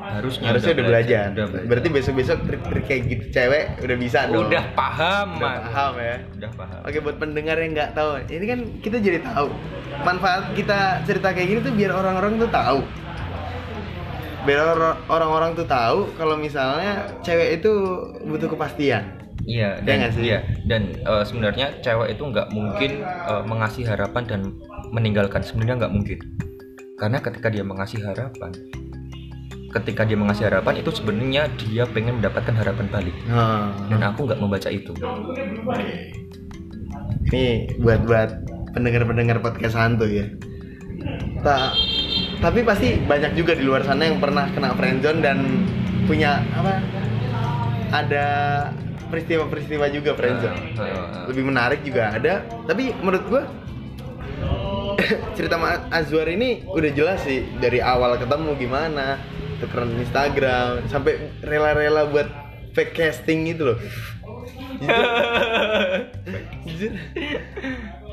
harusnya 0.01 0.49
harusnya 0.49 0.73
udah 0.73 0.85
belajar. 0.87 1.25
Udah 1.31 1.45
belajar. 1.47 1.67
berarti 1.69 1.87
besok 1.87 2.13
besok 2.17 2.37
trik 2.43 2.61
trik 2.63 2.83
kayak 2.83 3.01
gitu 3.07 3.23
cewek 3.29 3.77
udah 3.79 3.93
bisa 3.95 4.19
dong 4.25 4.49
udah 4.49 4.63
paham 4.73 5.27
udah 5.31 5.45
Mas. 5.47 5.61
paham 5.63 5.93
ya 5.95 6.15
udah 6.33 6.51
paham 6.51 6.79
Oke 6.81 6.97
buat 6.99 7.17
pendengar 7.17 7.55
yang 7.55 7.71
nggak 7.71 7.91
tahu, 7.93 8.09
ini 8.25 8.45
kan 8.45 8.59
kita 8.79 8.97
jadi 8.97 9.19
tahu 9.23 9.47
manfaat 10.01 10.49
kita 10.51 10.77
cerita 11.03 11.29
kayak 11.29 11.47
gini 11.47 11.59
tuh 11.61 11.71
biar 11.71 11.91
orang-orang 11.91 12.35
tuh 12.37 12.49
tahu, 12.49 12.79
biar 14.41 14.59
or- 14.65 14.97
orang-orang 15.07 15.51
tuh 15.53 15.67
tahu 15.67 16.09
kalau 16.15 16.33
misalnya 16.35 16.91
cewek 17.21 17.61
itu 17.61 17.71
butuh 18.23 18.49
kepastian. 18.49 19.03
iya 19.45 19.77
Ya 19.77 19.85
dan 19.85 19.95
nggak 19.99 20.11
sih? 20.11 20.23
iya 20.25 20.39
dan 20.65 20.81
eh, 20.97 21.23
sebenarnya 21.23 21.77
cewek 21.79 22.13
itu 22.13 22.23
nggak 22.25 22.47
mungkin 22.49 22.91
eh, 23.05 23.43
mengasih 23.45 23.85
harapan 23.85 24.23
dan 24.25 24.41
meninggalkan 24.89 25.41
sebenarnya 25.41 25.85
nggak 25.85 25.93
mungkin 25.93 26.17
karena 26.99 27.17
ketika 27.17 27.47
dia 27.47 27.63
mengasih 27.63 28.03
harapan 28.03 28.51
ketika 29.69 30.01
dia 30.01 30.17
mengasih 30.17 30.49
harapan 30.49 30.81
itu 30.81 30.89
sebenarnya 30.91 31.43
dia 31.61 31.85
pengen 31.87 32.19
mendapatkan 32.19 32.53
harapan 32.53 32.85
balik 32.89 33.15
Nah, 33.25 33.71
dan 33.87 34.01
aku 34.03 34.27
nggak 34.27 34.41
membaca 34.41 34.69
itu 34.69 34.91
ini 37.29 37.69
buat 37.77 38.01
buat 38.05 38.29
pendengar-pendengar 38.73 39.41
podcast 39.41 39.77
santuy 39.77 40.23
ya. 40.23 40.25
Ta- 41.45 41.73
tapi 42.39 42.63
pasti 42.63 42.97
banyak 43.01 43.35
juga 43.35 43.53
di 43.53 43.63
luar 43.65 43.83
sana 43.83 44.07
yang 44.07 44.17
pernah 44.17 44.49
kena 44.49 44.73
friendzone 44.73 45.19
dan 45.21 45.37
punya 46.09 46.41
apa? 46.55 46.81
Ada 47.89 48.25
peristiwa-peristiwa 49.09 49.85
juga 49.89 50.13
friendzone. 50.13 50.57
Eh, 50.73 50.81
eh, 50.81 51.05
lebih 51.29 51.43
menarik 51.45 51.81
juga 51.81 52.13
ada 52.13 52.41
tapi 52.65 52.93
menurut 52.97 53.23
gua 53.29 53.43
cerita 55.37 55.55
Ma 55.57 55.89
Azwar 55.89 56.27
ini 56.29 56.63
udah 56.65 56.91
jelas 56.93 57.25
sih 57.25 57.45
dari 57.57 57.81
awal 57.81 58.17
ketemu 58.17 58.55
gimana 58.57 59.17
tukeran 59.59 59.91
Instagram 59.99 60.87
sampai 60.87 61.43
rela-rela 61.43 62.07
buat 62.07 62.29
fake 62.73 62.95
casting 62.95 63.49
gitu 63.49 63.73
loh. 63.73 63.77
Jujur, 66.63 66.91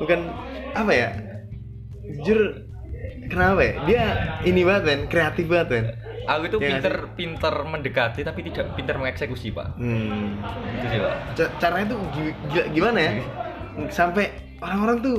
bukan 0.03 0.19
apa 0.75 0.91
ya? 0.91 1.09
Jujur 2.19 2.67
kenapa 3.31 3.61
ya? 3.63 3.73
Dia 3.87 4.03
ini 4.43 4.61
banget 4.67 4.83
men. 4.83 5.01
Kreatif 5.07 5.47
banget 5.47 5.67
men. 5.71 5.85
Aku 6.27 6.51
itu 6.51 6.59
nggak 6.59 6.83
pinter 6.83 6.95
pinter 7.15 7.55
mendekati 7.63 8.19
tapi 8.27 8.43
tidak 8.51 8.75
pinter 8.75 8.99
mengeksekusi 8.99 9.55
pak. 9.55 9.79
Hmm. 9.79 10.35
itu 10.75 10.85
sih 10.91 10.99
pak. 10.99 11.13
Ca- 11.39 11.53
caranya 11.63 11.95
tuh 11.95 11.99
gimana 12.75 12.99
ya? 12.99 13.11
Sampai 13.87 14.35
orang-orang 14.59 14.99
tuh 14.99 15.17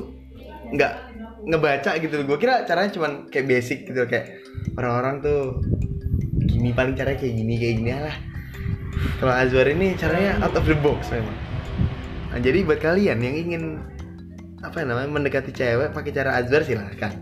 nggak 0.76 1.08
ngebaca 1.48 1.96
gitu 1.96 2.28
gue 2.28 2.38
kira 2.38 2.68
caranya 2.68 2.92
cuman 2.92 3.12
kayak 3.32 3.48
basic 3.48 3.88
gitu 3.88 4.04
kayak 4.04 4.44
orang-orang 4.76 5.24
tuh 5.24 5.64
gini 6.44 6.76
paling 6.76 6.92
caranya 6.92 7.16
kayak 7.16 7.34
gini 7.34 7.54
kayak 7.56 7.74
gini 7.80 7.90
lah. 7.96 8.16
Kalau 9.18 9.34
Azwar 9.34 9.66
ini 9.70 9.94
caranya 9.94 10.42
out 10.42 10.54
of 10.58 10.66
the 10.66 10.76
box 10.78 11.08
memang. 11.14 11.37
Nah, 12.34 12.40
jadi 12.42 12.66
buat 12.66 12.82
kalian 12.82 13.18
yang 13.22 13.34
ingin 13.34 13.62
apa 14.61 14.82
namanya 14.82 15.08
mendekati 15.08 15.54
cewek 15.54 15.94
pakai 15.94 16.11
cara 16.12 16.37
Azwar 16.37 16.66
silahkan. 16.66 17.14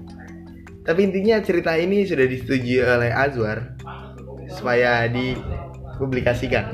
Tapi 0.86 1.00
intinya 1.02 1.42
cerita 1.42 1.74
ini 1.76 2.06
sudah 2.06 2.24
disetujui 2.24 2.80
oleh 2.80 3.10
Azwar 3.12 3.76
supaya 4.50 5.04
dipublikasikan. 5.10 6.64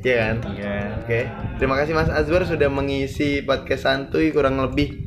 Iya 0.00 0.16
kan? 0.16 0.36
iya. 0.56 0.76
Oke, 1.04 1.20
terima 1.60 1.76
kasih 1.76 1.92
Mas 1.92 2.08
Azwar 2.08 2.48
sudah 2.48 2.72
mengisi 2.72 3.44
podcast 3.44 3.84
santuy 3.84 4.32
kurang 4.32 4.56
lebih 4.58 5.04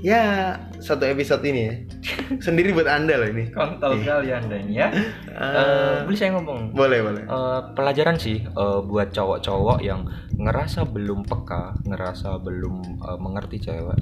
ya 0.00 0.54
satu 0.78 1.04
episode 1.04 1.42
ini 1.42 1.60
ya. 1.64 1.74
Sendiri 2.46 2.70
buat 2.70 2.86
anda 2.86 3.18
loh 3.18 3.28
ini. 3.28 3.50
kontol 3.50 3.98
Iya. 3.98 4.02
sekali 4.02 4.28
anda 4.30 4.56
ini 4.56 4.72
ya 4.74 4.88
Eh, 5.28 5.54
Eh, 5.58 5.96
boleh 6.04 6.18
saya 6.18 6.30
ngomong 6.34 6.60
boleh 6.72 6.98
boleh. 7.02 7.22
Eh, 7.24 7.60
pelajaran 7.74 8.16
sih 8.16 8.42
eh, 8.42 8.80
buat 8.82 9.10
cowok-cowok 9.10 9.78
yang 9.80 10.06
ngerasa 10.34 10.86
belum 10.86 11.22
peka, 11.24 11.78
ngerasa 11.84 12.38
belum 12.38 12.76
eh, 13.00 13.18
mengerti 13.18 13.58
cewek. 13.60 13.98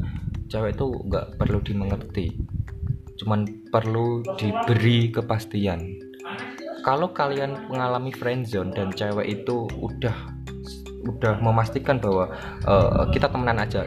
Cewek 0.46 0.78
itu 0.78 0.86
nggak 1.04 1.26
perlu 1.36 1.58
dimengerti, 1.58 2.38
cuman 3.18 3.44
perlu 3.66 4.22
diberi 4.36 5.10
kepastian. 5.10 5.82
Kalau 6.80 7.10
kalian 7.10 7.66
mengalami 7.66 8.14
friendzone 8.14 8.70
dan 8.70 8.94
cewek 8.94 9.26
itu 9.26 9.66
udah 9.74 10.14
udah 11.02 11.34
memastikan 11.42 11.98
bahwa 11.98 12.30
eh, 12.62 13.04
kita 13.10 13.26
temenan 13.26 13.58
aja, 13.58 13.82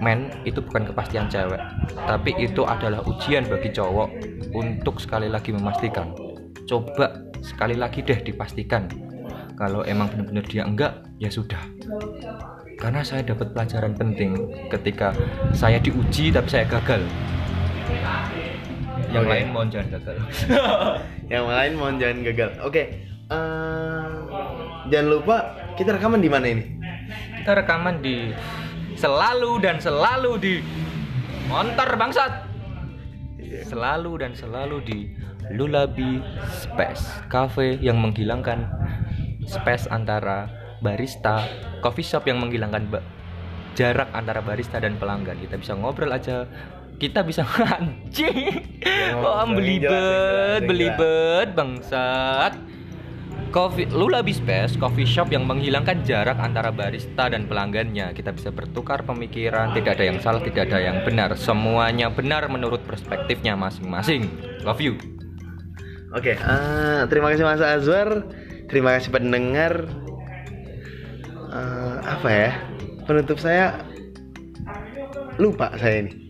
men 0.00 0.30
itu 0.46 0.58
bukan 0.62 0.88
kepastian 0.90 1.26
cewek, 1.30 1.60
tapi 1.94 2.34
itu 2.40 2.62
adalah 2.66 3.02
ujian 3.06 3.46
bagi 3.46 3.70
cowok 3.70 4.08
untuk 4.54 4.98
sekali 4.98 5.30
lagi 5.30 5.54
memastikan. 5.54 6.14
Coba 6.64 7.28
sekali 7.44 7.76
lagi 7.76 8.00
deh 8.00 8.18
dipastikan. 8.24 8.88
Kalau 9.54 9.86
emang 9.86 10.10
benar-benar 10.10 10.44
dia 10.50 10.66
enggak, 10.66 10.92
ya 11.22 11.30
sudah. 11.30 11.62
Karena 12.74 13.06
saya 13.06 13.22
dapat 13.22 13.54
pelajaran 13.54 13.94
penting 13.94 14.34
ketika 14.66 15.14
saya 15.54 15.78
diuji 15.78 16.34
tapi 16.34 16.48
saya 16.50 16.66
gagal. 16.66 17.06
Yang 19.14 19.24
Oke. 19.24 19.30
lain 19.30 19.46
mohon 19.54 19.68
jangan 19.70 19.88
gagal. 19.94 20.16
Yang 21.32 21.44
lain 21.46 21.72
mohon 21.78 21.96
jangan 22.02 22.18
gagal. 22.26 22.50
Oke, 22.66 22.82
eh, 23.30 24.10
jangan 24.90 25.06
lupa 25.06 25.36
kita 25.78 25.94
rekaman 25.94 26.18
di 26.18 26.30
mana 26.30 26.46
ini? 26.50 26.64
Kita 27.38 27.54
rekaman 27.54 28.02
di 28.02 28.34
selalu 28.94 29.62
dan 29.62 29.76
selalu 29.78 30.32
di 30.38 30.54
montor 31.46 31.94
bangsat. 31.94 32.32
Selalu 33.64 34.12
dan 34.18 34.32
selalu 34.34 34.82
di 34.82 34.98
Lulabi 35.54 36.18
Space 36.50 37.22
Cafe 37.30 37.78
yang 37.78 38.02
menghilangkan 38.02 38.66
space 39.44 39.86
antara 39.92 40.48
barista, 40.80 41.44
coffee 41.78 42.02
shop 42.02 42.26
yang 42.26 42.40
menghilangkan 42.42 42.88
ba- 42.90 43.04
jarak 43.78 44.10
antara 44.10 44.40
barista 44.40 44.80
dan 44.80 44.96
pelanggan. 44.96 45.38
Kita 45.38 45.54
bisa 45.54 45.72
ngobrol 45.76 46.10
aja. 46.10 46.48
Kita 46.94 47.22
bisa 47.22 47.42
anjing. 47.78 48.80
Oh, 49.18 49.44
belibet, 49.50 50.64
belibet 50.64 51.52
bangsat. 51.52 52.54
Coffee 53.54 53.86
Lula 53.86 54.18
Space, 54.34 54.74
coffee 54.74 55.06
shop 55.06 55.30
yang 55.30 55.46
menghilangkan 55.46 56.02
jarak 56.02 56.42
antara 56.42 56.74
barista 56.74 57.30
dan 57.30 57.46
pelanggannya. 57.46 58.10
Kita 58.10 58.34
bisa 58.34 58.50
bertukar 58.50 59.06
pemikiran, 59.06 59.70
tidak 59.70 59.94
ada 59.94 60.10
yang 60.10 60.18
salah, 60.18 60.42
tidak 60.42 60.66
ada 60.66 60.82
yang 60.82 61.06
benar. 61.06 61.38
Semuanya 61.38 62.10
benar 62.10 62.50
menurut 62.50 62.82
perspektifnya 62.82 63.54
masing-masing. 63.54 64.26
Love 64.66 64.82
you. 64.82 64.98
Oke, 66.10 66.34
uh, 66.34 67.06
terima 67.06 67.30
kasih 67.30 67.46
Mas 67.46 67.62
Azwar. 67.62 68.26
Terima 68.66 68.98
kasih 68.98 69.14
pendengar. 69.14 69.86
Uh, 71.54 72.02
apa 72.10 72.28
ya? 72.34 72.58
Penutup 73.06 73.38
saya 73.38 73.86
lupa 75.38 75.70
saya 75.78 76.10
ini. 76.10 76.26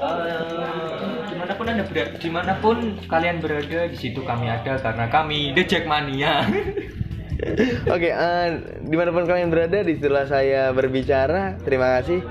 Uh, 0.00 1.25
di 1.46 1.54
mana 1.54 1.62
pun 1.62 1.70
anda 1.70 1.86
berada, 1.86 2.18
di 2.18 2.30
mana 2.34 2.52
pun 2.58 2.76
kalian 3.06 3.38
berada 3.38 3.86
di 3.86 3.94
situ 3.94 4.18
kami 4.26 4.50
ada 4.50 4.82
karena 4.82 5.06
kami 5.06 5.54
The 5.54 5.62
Jackmania. 5.62 6.42
Oke, 7.86 8.10
okay, 8.10 8.12
uh, 8.18 8.50
di 8.82 8.96
mana 8.98 9.14
pun 9.14 9.30
kalian 9.30 9.54
berada, 9.54 9.86
di 9.86 9.94
setelah 9.94 10.26
saya 10.26 10.74
berbicara, 10.74 11.54
terima 11.62 12.02
kasih. 12.02 12.26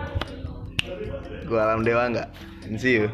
Gua 1.47 1.63
Alam 1.63 1.87
Dewa 1.87 2.11
nggak, 2.11 2.27
see 2.75 2.99
you. 2.99 3.07